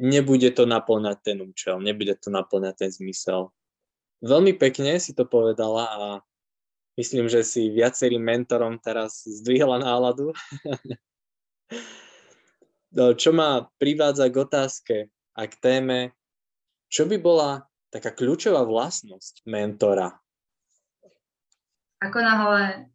nebude 0.00 0.50
to 0.56 0.64
naplňať 0.64 1.18
ten 1.22 1.38
účel, 1.44 1.78
nebude 1.78 2.16
to 2.18 2.32
naplňať 2.32 2.74
ten 2.74 2.90
zmysel. 2.90 3.52
Veľmi 4.24 4.56
pekne 4.56 4.96
si 4.96 5.12
to 5.12 5.28
povedala 5.28 5.84
a 5.84 6.04
Myslím, 6.94 7.26
že 7.26 7.42
si 7.42 7.74
viacerým 7.74 8.22
mentorom 8.22 8.78
teraz 8.78 9.26
zdvihla 9.26 9.82
náladu. 9.82 10.30
no, 12.96 13.18
čo 13.18 13.34
ma 13.34 13.66
privádza 13.82 14.30
k 14.30 14.36
otázke 14.38 14.96
a 15.34 15.42
k 15.50 15.54
téme, 15.58 16.14
čo 16.86 17.10
by 17.10 17.18
bola 17.18 17.66
taká 17.90 18.14
kľúčová 18.14 18.62
vlastnosť 18.62 19.42
mentora? 19.50 20.14
Ako 21.98 22.18
náhle 22.22 22.94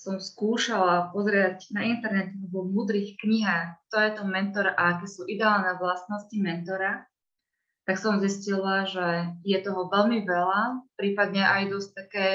som 0.00 0.16
skúšala 0.16 1.12
pozrieť 1.12 1.68
na 1.76 1.84
internete 1.84 2.32
alebo 2.38 2.64
v 2.64 2.72
múdrych 2.72 3.20
knihách, 3.20 3.84
to 3.92 4.00
je 4.00 4.10
to 4.16 4.24
mentor 4.24 4.72
a 4.72 4.96
aké 4.96 5.04
sú 5.04 5.28
ideálne 5.28 5.76
vlastnosti 5.76 6.32
mentora, 6.40 7.04
tak 7.90 7.98
som 7.98 8.22
zistila, 8.22 8.86
že 8.86 9.34
je 9.42 9.58
toho 9.66 9.90
veľmi 9.90 10.22
veľa, 10.22 10.78
prípadne 10.94 11.42
aj 11.42 11.74
dosť 11.74 11.88
také 11.98 12.26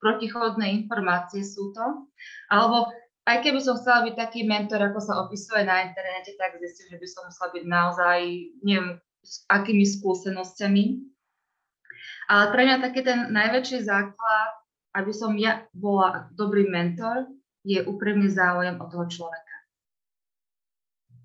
protichodné 0.00 0.80
informácie 0.80 1.44
sú 1.44 1.76
to. 1.76 2.08
Alebo 2.48 2.88
aj 3.28 3.44
keby 3.44 3.60
som 3.60 3.76
chcela 3.76 4.08
byť 4.08 4.16
taký 4.16 4.48
mentor, 4.48 4.80
ako 4.80 5.04
sa 5.04 5.20
opisuje 5.28 5.60
na 5.68 5.84
internete, 5.84 6.32
tak 6.40 6.56
zistím, 6.56 6.96
že 6.96 7.04
by 7.04 7.08
som 7.12 7.28
musela 7.28 7.48
byť 7.52 7.64
naozaj, 7.68 8.18
neviem, 8.64 8.96
s 9.20 9.44
akými 9.52 9.84
skúsenosťami. 9.84 10.84
Ale 12.32 12.44
pre 12.56 12.64
mňa 12.64 12.76
taký 12.80 13.04
ten 13.04 13.28
najväčší 13.28 13.84
základ, 13.84 14.50
aby 14.96 15.12
som 15.12 15.36
ja 15.36 15.68
bola 15.76 16.32
dobrý 16.32 16.64
mentor, 16.64 17.28
je 17.60 17.84
úprimný 17.84 18.32
záujem 18.32 18.80
o 18.80 18.88
toho 18.88 19.04
človeka. 19.04 19.43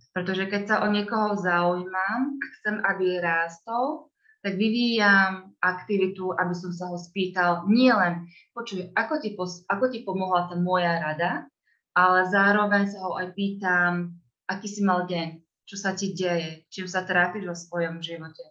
Pretože 0.10 0.50
keď 0.50 0.62
sa 0.66 0.76
o 0.84 0.88
niekoho 0.90 1.38
zaujímam 1.38 2.36
a 2.36 2.46
chcem, 2.60 2.76
aby 2.82 3.22
rástol, 3.22 4.10
tak 4.40 4.56
vyvíjam 4.56 5.52
aktivitu, 5.60 6.32
aby 6.32 6.56
som 6.56 6.72
sa 6.72 6.88
ho 6.88 6.96
spýtal 6.96 7.68
nielen, 7.68 8.26
počuj, 8.56 8.88
ako 8.96 9.14
ti, 9.20 9.36
pos- 9.36 9.68
ako 9.68 9.92
ti 9.92 10.08
pomohla 10.08 10.48
tá 10.48 10.56
moja 10.56 10.96
rada, 10.96 11.46
ale 11.92 12.24
zároveň 12.32 12.88
sa 12.88 13.04
ho 13.04 13.20
aj 13.20 13.36
pýtam, 13.36 14.16
aký 14.48 14.68
si 14.72 14.82
mal 14.82 15.04
deň, 15.06 15.44
čo 15.68 15.76
sa 15.76 15.92
ti 15.92 16.16
deje, 16.16 16.64
čím 16.72 16.88
sa 16.88 17.04
trápiš 17.04 17.44
vo 17.46 17.56
svojom 17.56 18.00
živote. 18.00 18.42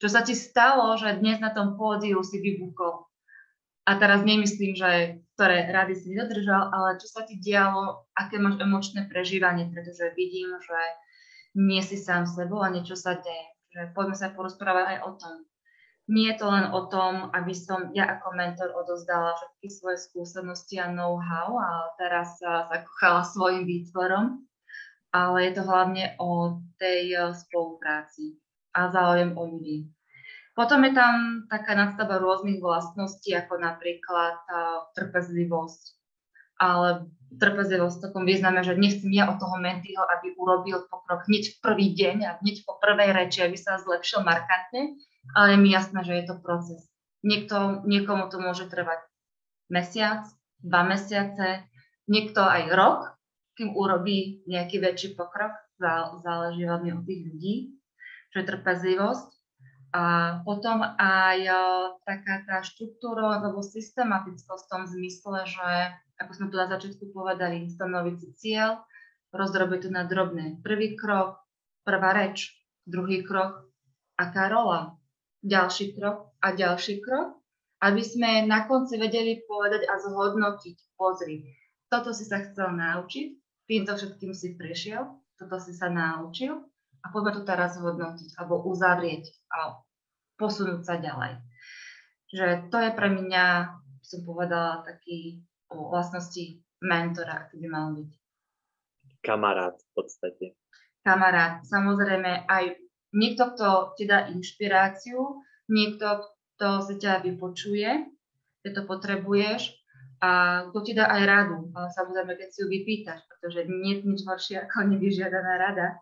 Čo 0.00 0.08
sa 0.08 0.24
ti 0.24 0.32
stalo, 0.32 0.96
že 0.96 1.20
dnes 1.20 1.36
na 1.44 1.52
tom 1.52 1.76
pódiu 1.76 2.24
si 2.24 2.40
vybuchol. 2.40 3.09
A 3.88 3.96
teraz 3.96 4.20
nemyslím, 4.22 4.76
že 4.76 5.22
ktoré 5.34 5.64
rady 5.72 5.96
si 5.96 6.12
nedodržal, 6.12 6.68
ale 6.68 7.00
čo 7.00 7.08
sa 7.08 7.24
ti 7.24 7.40
dialo, 7.40 8.04
aké 8.12 8.36
máš 8.36 8.60
emočné 8.60 9.08
prežívanie, 9.08 9.72
pretože 9.72 10.12
vidím, 10.12 10.52
že 10.60 10.80
nie 11.56 11.80
si 11.80 11.96
sám 11.96 12.28
sebou 12.28 12.60
a 12.60 12.68
niečo 12.68 12.94
sa 12.94 13.16
deje. 13.16 13.46
Že 13.72 13.80
poďme 13.96 14.16
sa 14.18 14.34
porozprávať 14.36 14.84
aj 14.94 14.98
o 15.06 15.10
tom. 15.16 15.34
Nie 16.10 16.34
je 16.34 16.42
to 16.42 16.46
len 16.50 16.66
o 16.74 16.90
tom, 16.90 17.30
aby 17.30 17.54
som 17.54 17.94
ja 17.94 18.18
ako 18.18 18.34
mentor 18.34 18.74
odozdala 18.74 19.30
všetky 19.38 19.68
svoje 19.70 19.98
skúsenosti 20.10 20.82
a 20.82 20.90
know-how 20.90 21.54
a 21.54 21.94
teraz 22.02 22.34
sa 22.42 22.66
zakochala 22.66 23.22
svojim 23.22 23.62
výtvorom, 23.62 24.42
ale 25.14 25.36
je 25.46 25.52
to 25.54 25.62
hlavne 25.62 26.18
o 26.18 26.58
tej 26.82 27.14
eh, 27.14 27.30
spolupráci 27.30 28.42
a 28.74 28.90
záujem 28.90 29.38
o 29.38 29.42
ľudí. 29.46 29.86
Potom 30.60 30.84
je 30.84 30.92
tam 30.92 31.48
taká 31.48 31.72
nadstava 31.72 32.20
rôznych 32.20 32.60
vlastností, 32.60 33.32
ako 33.32 33.56
napríklad 33.56 34.44
uh, 34.44 34.92
trpezlivosť. 34.92 35.96
Ale 36.60 37.08
trpezlivosť 37.40 37.96
v 37.96 38.04
takom 38.04 38.28
význame, 38.28 38.60
že 38.60 38.76
nechcem 38.76 39.08
ja 39.08 39.32
od 39.32 39.40
toho 39.40 39.56
mentyho, 39.56 40.04
aby 40.04 40.36
urobil 40.36 40.84
pokrok 40.92 41.24
hneď 41.32 41.56
v 41.56 41.56
prvý 41.64 41.86
deň 41.96 42.16
a 42.28 42.36
hneď 42.44 42.68
po 42.68 42.76
prvej 42.76 43.08
reči, 43.08 43.40
aby 43.40 43.56
sa 43.56 43.80
zlepšil 43.80 44.20
markantne, 44.20 45.00
ale 45.32 45.56
je 45.56 45.58
mi 45.64 45.72
jasné, 45.72 46.04
že 46.04 46.12
je 46.12 46.24
to 46.28 46.36
proces. 46.44 46.84
Niekto, 47.24 47.80
niekomu 47.88 48.28
to 48.28 48.36
môže 48.36 48.68
trvať 48.68 49.00
mesiac, 49.72 50.28
dva 50.60 50.84
mesiace, 50.84 51.64
niekto 52.04 52.44
aj 52.44 52.68
rok, 52.76 53.00
kým 53.56 53.72
urobí 53.72 54.44
nejaký 54.44 54.76
väčší 54.76 55.16
pokrok, 55.16 55.56
záleží 56.20 56.68
hlavne 56.68 57.00
od 57.00 57.08
tých 57.08 57.32
ľudí, 57.32 57.54
čo 58.36 58.44
je 58.44 58.48
trpezlivosť. 58.52 59.39
A 59.90 60.38
potom 60.46 60.86
aj 60.86 61.38
taká 62.06 62.46
tá 62.46 62.62
štruktúra 62.62 63.42
alebo 63.42 63.58
systematickosť 63.58 64.62
v 64.62 64.70
tom 64.70 64.82
zmysle, 64.86 65.38
že 65.50 65.68
ako 66.22 66.32
sme 66.36 66.46
tu 66.52 66.56
na 66.60 66.68
začiatku 66.70 67.04
povedali, 67.10 67.66
stanoviť 67.66 68.14
si 68.22 68.28
cieľ, 68.38 68.86
rozdrobiť 69.34 69.80
to 69.86 69.90
na 69.90 70.06
drobné. 70.06 70.62
Prvý 70.62 70.94
krok, 70.94 71.42
prvá 71.82 72.14
reč, 72.14 72.54
druhý 72.86 73.26
krok, 73.26 73.66
aká 74.14 74.46
rola, 74.52 75.00
ďalší 75.42 75.96
krok 75.98 76.36
a 76.38 76.52
ďalší 76.52 77.00
krok, 77.02 77.40
aby 77.80 78.02
sme 78.04 78.44
na 78.44 78.68
konci 78.68 79.00
vedeli 79.00 79.40
povedať 79.48 79.88
a 79.88 79.96
zhodnotiť, 79.96 80.76
pozri, 81.00 81.48
toto 81.88 82.12
si 82.12 82.28
sa 82.28 82.44
chcel 82.44 82.76
naučiť, 82.76 83.26
týmto 83.66 83.96
všetkým 83.96 84.36
si 84.36 84.54
prišiel, 84.54 85.08
toto 85.40 85.56
si 85.58 85.72
sa 85.72 85.88
naučil 85.88 86.60
a 87.00 87.06
poďme 87.10 87.40
to 87.40 87.42
teraz 87.48 87.80
hodnotiť 87.80 88.36
alebo 88.36 88.64
uzavrieť 88.68 89.28
a 89.52 89.80
posunúť 90.36 90.80
sa 90.84 90.96
ďalej. 91.00 91.40
Že 92.30 92.46
to 92.70 92.76
je 92.78 92.90
pre 92.94 93.08
mňa, 93.10 93.44
som 94.00 94.20
povedala, 94.22 94.86
taký 94.86 95.42
o 95.70 95.90
vlastnosti 95.90 96.62
mentora, 96.82 97.46
aký 97.46 97.60
by 97.60 97.68
mal 97.68 97.86
byť. 97.94 98.10
Kamarát 99.20 99.76
v 99.76 99.90
podstate. 99.92 100.46
Kamarát. 101.04 101.62
Samozrejme 101.66 102.48
aj 102.48 102.64
niekto, 103.12 103.52
kto 103.54 103.94
ti 103.98 104.08
dá 104.08 104.30
inšpiráciu, 104.30 105.44
niekto, 105.68 106.24
kto 106.56 106.68
si 106.88 106.94
ťa 106.98 107.24
vypočuje, 107.24 107.88
keď 108.64 108.72
to 108.76 108.82
potrebuješ 108.84 109.76
a 110.20 110.62
kto 110.68 110.78
ti 110.84 110.92
dá 110.92 111.08
aj 111.08 111.22
radu, 111.24 111.58
ale 111.72 111.88
samozrejme, 111.96 112.32
keď 112.36 112.48
si 112.52 112.58
ju 112.60 112.66
vypýtaš, 112.68 113.24
pretože 113.24 113.64
nie 113.72 114.00
je 114.00 114.04
nič 114.04 114.20
horšie 114.28 114.56
ako 114.68 114.92
nevyžiadaná 114.92 115.56
rada. 115.56 115.96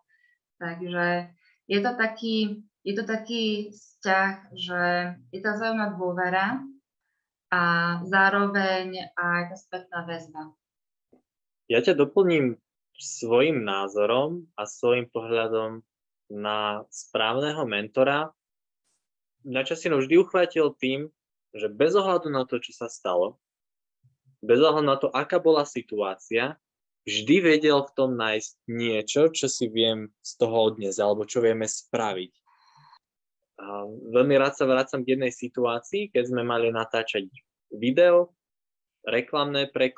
Takže 0.59 1.31
je 1.71 1.79
to 1.79 1.93
taký, 1.95 2.67
je 2.83 2.95
to 2.99 3.05
taký 3.07 3.71
vzťah, 3.71 4.35
že 4.55 4.83
je 5.31 5.41
to 5.41 5.51
vzájomná 5.55 5.95
dôvera 5.95 6.63
a 7.49 7.63
zároveň 8.05 9.15
aj 9.17 9.41
tá 9.55 9.57
spätná 9.57 10.05
väzba. 10.05 10.53
Ja 11.69 11.81
ťa 11.81 11.97
doplním 11.97 12.59
svojim 12.99 13.63
názorom 13.63 14.51
a 14.59 14.67
svojim 14.67 15.07
pohľadom 15.07 15.87
na 16.29 16.85
správneho 16.91 17.63
mentora. 17.65 18.35
Načasino 19.47 20.03
vždy 20.03 20.19
uchvátil 20.19 20.75
tým, 20.77 21.09
že 21.55 21.71
bez 21.71 21.95
ohľadu 21.97 22.29
na 22.29 22.45
to, 22.45 22.61
čo 22.61 22.75
sa 22.75 22.91
stalo, 22.91 23.41
bez 24.45 24.61
ohľadu 24.61 24.85
na 24.85 24.97
to, 24.99 25.09
aká 25.09 25.41
bola 25.41 25.65
situácia, 25.65 26.59
vždy 27.05 27.37
vedel 27.45 27.85
v 27.85 27.95
tom 27.95 28.17
nájsť 28.17 28.53
niečo, 28.71 29.29
čo 29.31 29.47
si 29.47 29.69
viem 29.71 30.11
z 30.25 30.33
toho 30.41 30.73
odniesť, 30.73 30.99
alebo 30.99 31.29
čo 31.29 31.45
vieme 31.45 31.69
spraviť. 31.69 32.33
A 33.59 33.87
veľmi 34.15 34.39
rád 34.39 34.55
sa 34.55 34.71
vrácam 34.71 35.03
k 35.03 35.19
jednej 35.19 35.35
situácii, 35.35 36.15
keď 36.15 36.31
sme 36.31 36.47
mali 36.47 36.71
natáčať 36.71 37.27
video 37.75 38.35
reklamné 39.03 39.67
pre. 39.69 39.91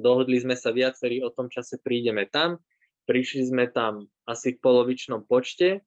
Dohodli 0.00 0.40
sme 0.40 0.56
sa 0.56 0.72
viacerí 0.72 1.20
o 1.20 1.28
tom 1.28 1.52
čase 1.52 1.76
prídeme 1.76 2.24
tam. 2.24 2.56
Prišli 3.04 3.52
sme 3.52 3.68
tam 3.68 4.08
asi 4.24 4.56
v 4.56 4.62
polovičnom 4.64 5.28
počte 5.28 5.84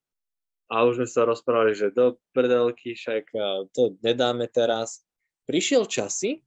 a 0.70 0.86
už 0.86 1.02
sme 1.02 1.10
sa 1.10 1.22
rozprávali, 1.26 1.74
že 1.74 1.96
do 1.96 2.22
prdelky, 2.36 2.94
však 2.94 3.34
to 3.74 3.98
nedáme 4.06 4.46
teraz. 4.52 5.02
Prišiel 5.50 5.90
časy 5.90 6.46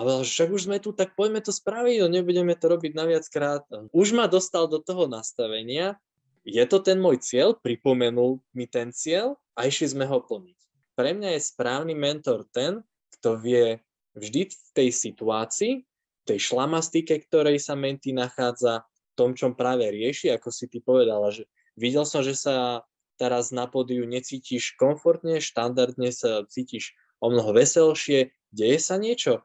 a 0.00 0.08
povedal, 0.08 0.24
že 0.24 0.32
však 0.32 0.50
už 0.56 0.62
sme 0.64 0.78
tu, 0.80 0.96
tak 0.96 1.12
poďme 1.12 1.44
to 1.44 1.52
spraviť, 1.52 2.00
no 2.00 2.08
nebudeme 2.08 2.56
to 2.56 2.72
robiť 2.72 2.96
naviackrát. 2.96 3.68
Už 3.92 4.16
ma 4.16 4.24
dostal 4.32 4.64
do 4.64 4.80
toho 4.80 5.04
nastavenia, 5.04 6.00
je 6.40 6.64
to 6.64 6.80
ten 6.80 6.96
môj 6.96 7.20
cieľ, 7.20 7.52
pripomenul 7.52 8.40
mi 8.56 8.64
ten 8.64 8.96
cieľ? 8.96 9.36
A 9.60 9.68
išli 9.68 9.92
sme 9.92 10.08
ho 10.08 10.24
plniť. 10.24 10.56
Pre 10.96 11.10
mňa 11.12 11.36
je 11.36 11.40
správny 11.52 11.92
mentor 11.92 12.48
ten, 12.48 12.80
kto 13.20 13.36
vie 13.36 13.76
vždy 14.16 14.48
v 14.48 14.68
tej 14.72 14.88
situácii, 14.88 15.84
tej 16.24 16.38
šlamastike, 16.40 17.12
ktorej 17.28 17.60
sa 17.60 17.76
mentý 17.76 18.16
nachádza, 18.16 18.88
tom, 19.12 19.36
čom 19.36 19.52
práve 19.52 19.84
rieši, 19.84 20.32
ako 20.32 20.48
si 20.48 20.64
ty 20.72 20.80
povedala, 20.80 21.28
že 21.28 21.44
videl 21.76 22.08
som, 22.08 22.24
že 22.24 22.32
sa 22.32 22.88
teraz 23.20 23.52
na 23.52 23.68
pódiu 23.68 24.08
necítiš 24.08 24.80
komfortne, 24.80 25.44
štandardne 25.44 26.08
sa 26.08 26.48
cítiš 26.48 26.96
o 27.20 27.28
mnoho 27.28 27.52
veselšie, 27.52 28.32
deje 28.48 28.78
sa 28.80 28.96
niečo, 28.96 29.44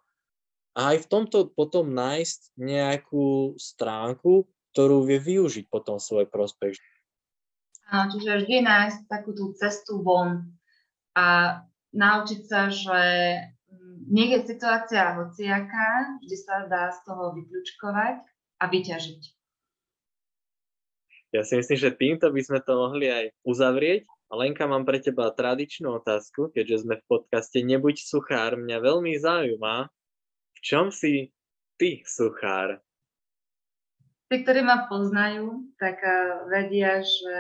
a 0.76 0.92
aj 0.92 1.08
v 1.08 1.10
tomto 1.10 1.38
potom 1.56 1.96
nájsť 1.96 2.60
nejakú 2.60 3.56
stránku, 3.56 4.44
ktorú 4.76 5.08
vie 5.08 5.24
využiť 5.24 5.72
potom 5.72 6.04
svoj 6.04 6.28
prospech. 6.28 6.76
Áno, 7.88 8.12
čiže 8.12 8.44
vždy 8.44 8.66
nájsť 8.68 9.00
takú 9.08 9.32
tú 9.32 9.56
cestu 9.56 10.04
von 10.04 10.52
a 11.16 11.60
naučiť 11.96 12.42
sa, 12.44 12.68
že 12.68 13.02
nie 14.12 14.36
je 14.36 14.52
situácia 14.52 15.16
hociaká, 15.16 16.20
vždy 16.20 16.38
sa 16.38 16.68
dá 16.68 16.92
z 16.92 17.00
toho 17.08 17.32
vyklúčkovať 17.40 18.16
a 18.60 18.64
vyťažiť. 18.68 19.22
Ja 21.34 21.44
si 21.44 21.60
myslím, 21.60 21.78
že 21.80 21.96
týmto 21.96 22.28
by 22.32 22.42
sme 22.44 22.60
to 22.64 22.74
mohli 22.76 23.08
aj 23.12 23.26
uzavrieť. 23.44 24.08
Lenka, 24.32 24.68
mám 24.68 24.84
pre 24.84 25.00
teba 25.00 25.32
tradičnú 25.32 26.00
otázku, 26.04 26.52
keďže 26.52 26.84
sme 26.84 26.96
v 27.00 27.08
podcaste 27.08 27.60
Nebuď 27.64 28.04
suchár. 28.04 28.60
Mňa 28.60 28.78
veľmi 28.84 29.14
zaujíma, 29.20 29.88
čom 30.65 30.89
si 30.89 31.30
ty 31.78 32.01
suchár? 32.01 32.82
Tí, 34.25 34.41
ktorí 34.41 34.65
ma 34.65 34.89
poznajú, 34.89 35.69
tak 35.78 36.01
eh, 36.01 36.49
vedia, 36.49 37.06
že 37.06 37.38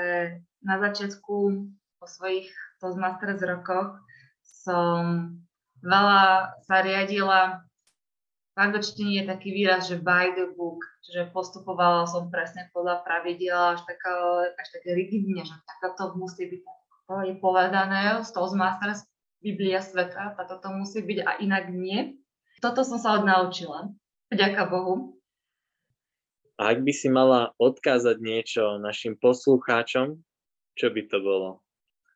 na 0.61 0.77
začiatku 0.77 1.65
po 1.97 2.05
svojich 2.05 2.53
Toastmasters 2.77 3.41
rokoch 3.41 3.97
som 4.45 5.33
veľa 5.81 6.53
sa 6.69 6.85
riadila 6.85 7.65
v 8.55 8.57
angličtine 8.71 9.19
je 9.19 9.23
taký 9.27 9.51
výraz, 9.51 9.91
že 9.91 9.99
by 9.99 10.31
the 10.31 10.55
book, 10.55 10.79
čiže 11.03 11.27
postupovala 11.35 12.07
som 12.07 12.31
presne 12.31 12.71
podľa 12.71 13.03
pravidel 13.03 13.75
až, 13.75 13.83
taká, 13.83 14.47
až 14.55 14.67
také 14.71 14.95
rigidne, 14.95 15.43
že 15.43 15.51
takáto 15.75 16.15
musí 16.15 16.47
byť, 16.47 16.61
to 17.03 17.13
je 17.27 17.33
povedané 17.43 18.15
z 18.23 18.29
Toastmasters, 18.31 19.03
Biblia 19.43 19.83
sveta, 19.83 20.39
táto 20.39 20.63
to 20.63 20.71
musí 20.71 21.03
byť 21.03 21.19
a 21.27 21.31
inak 21.43 21.67
nie. 21.69 22.15
Toto 22.65 22.81
som 22.81 22.97
sa 22.97 23.21
odnaučila. 23.21 23.93
Ďaká 24.33 24.65
Bohu. 24.65 25.21
A 26.57 26.73
ak 26.73 26.81
by 26.81 26.89
si 26.89 27.13
mala 27.13 27.53
odkázať 27.61 28.17
niečo 28.17 28.81
našim 28.81 29.13
poslucháčom, 29.21 30.17
čo 30.73 30.87
by 30.89 31.05
to 31.05 31.21
bolo? 31.21 31.61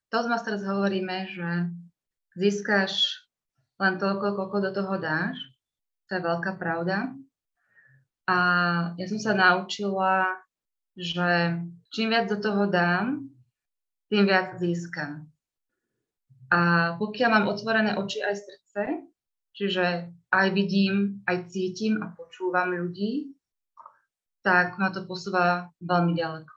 Toastmasters 0.09 0.65
hovoríme, 0.65 1.29
že 1.29 1.69
získaš 2.33 3.21
len 3.77 4.01
toľko, 4.01 4.41
koľko 4.41 4.57
do 4.65 4.71
toho 4.73 4.97
dáš. 4.97 5.37
To 6.09 6.17
je 6.17 6.25
veľká 6.25 6.57
pravda. 6.57 7.13
A 8.25 8.37
ja 8.97 9.05
som 9.05 9.21
sa 9.21 9.37
naučila, 9.37 10.33
že 10.97 11.61
čím 11.93 12.09
viac 12.09 12.25
do 12.25 12.41
toho 12.41 12.65
dám, 12.65 13.21
tým 14.09 14.25
viac 14.25 14.57
získam. 14.57 15.29
A 16.49 16.97
pokiaľ 16.97 17.29
mám 17.29 17.45
otvorené 17.53 17.93
oči 18.01 18.25
aj 18.25 18.33
srdce, 18.33 18.81
čiže 19.53 20.13
aj 20.29 20.47
vidím, 20.53 21.25
aj 21.25 21.49
cítim 21.49 22.01
a 22.01 22.13
počúvam 22.13 22.73
ľudí, 22.73 23.33
tak 24.45 24.79
ma 24.79 24.93
to 24.93 25.03
posúva 25.03 25.73
veľmi 25.83 26.15
ďaleko. 26.15 26.53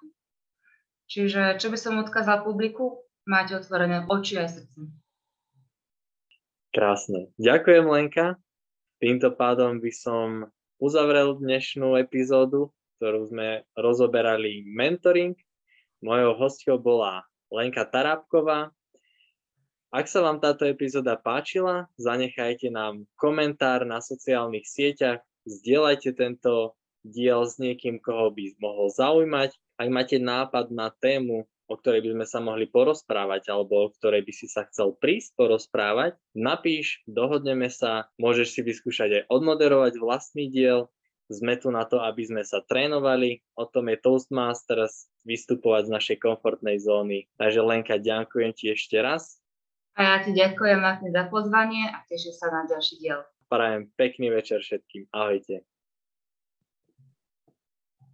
Čiže 1.13 1.61
čo 1.61 1.69
by 1.69 1.79
som 1.79 2.01
odkázal 2.01 2.41
publiku? 2.47 3.05
Máte 3.29 3.53
otvorené 3.55 4.09
oči 4.09 4.41
aj 4.41 4.49
srdce. 4.59 4.81
Krásne. 6.73 7.29
Ďakujem 7.37 7.85
Lenka. 7.85 8.41
Týmto 8.97 9.29
pádom 9.37 9.77
by 9.83 9.93
som 9.93 10.49
uzavrel 10.81 11.37
dnešnú 11.37 12.01
epizódu, 12.01 12.73
ktorú 12.97 13.29
sme 13.29 13.69
rozoberali 13.77 14.65
mentoring. 14.65 15.37
Mojou 16.01 16.33
hostkou 16.39 16.81
bola 16.81 17.29
Lenka 17.53 17.85
Tarábková. 17.85 18.73
Ak 19.93 20.09
sa 20.09 20.25
vám 20.25 20.41
táto 20.41 20.65
epizóda 20.65 21.21
páčila, 21.21 21.85
zanechajte 22.01 22.73
nám 22.73 23.05
komentár 23.13 23.85
na 23.85 24.01
sociálnych 24.01 24.65
sieťach, 24.65 25.21
zdieľajte 25.45 26.17
tento 26.17 26.81
diel 27.05 27.45
s 27.45 27.61
niekým, 27.61 28.01
koho 28.01 28.33
by 28.33 28.57
mohol 28.57 28.89
zaujímať. 28.89 29.53
Ak 29.77 29.89
máte 29.93 30.17
nápad 30.17 30.73
na 30.73 30.89
tému, 30.97 31.45
o 31.69 31.75
ktorej 31.77 32.09
by 32.09 32.11
sme 32.17 32.25
sa 32.25 32.41
mohli 32.41 32.65
porozprávať 32.73 33.53
alebo 33.53 33.85
o 33.85 33.93
ktorej 33.93 34.25
by 34.25 34.33
si 34.33 34.49
sa 34.49 34.65
chcel 34.65 34.97
prísť 34.97 35.37
porozprávať, 35.37 36.17
napíš, 36.33 37.05
dohodneme 37.05 37.69
sa, 37.69 38.09
môžeš 38.17 38.49
si 38.49 38.61
vyskúšať 38.65 39.11
aj 39.13 39.25
odmoderovať 39.29 40.01
vlastný 40.01 40.49
diel. 40.49 40.89
Sme 41.29 41.61
tu 41.61 41.69
na 41.69 41.85
to, 41.85 42.01
aby 42.01 42.25
sme 42.25 42.49
sa 42.49 42.65
trénovali, 42.65 43.45
o 43.61 43.69
tom 43.69 43.93
je 43.93 44.01
Toastmasters, 44.01 45.05
vystupovať 45.29 45.93
z 45.93 45.95
našej 46.01 46.17
komfortnej 46.17 46.81
zóny. 46.81 47.29
Takže 47.37 47.61
Lenka, 47.61 48.01
ďakujem 48.01 48.57
ti 48.57 48.73
ešte 48.73 48.97
raz 48.97 49.42
a 49.97 50.01
ja 50.01 50.17
ti 50.25 50.33
ďakujem 50.33 50.81
za 51.13 51.23
pozvanie 51.29 51.89
a 51.93 52.01
teším 52.09 52.33
sa 52.33 52.49
na 52.49 52.65
ďalší 52.65 53.01
diel. 53.01 53.21
Prajem 53.53 53.93
pekný 54.01 54.33
večer 54.33 54.65
všetkým. 54.65 55.13
Ahojte. 55.13 55.67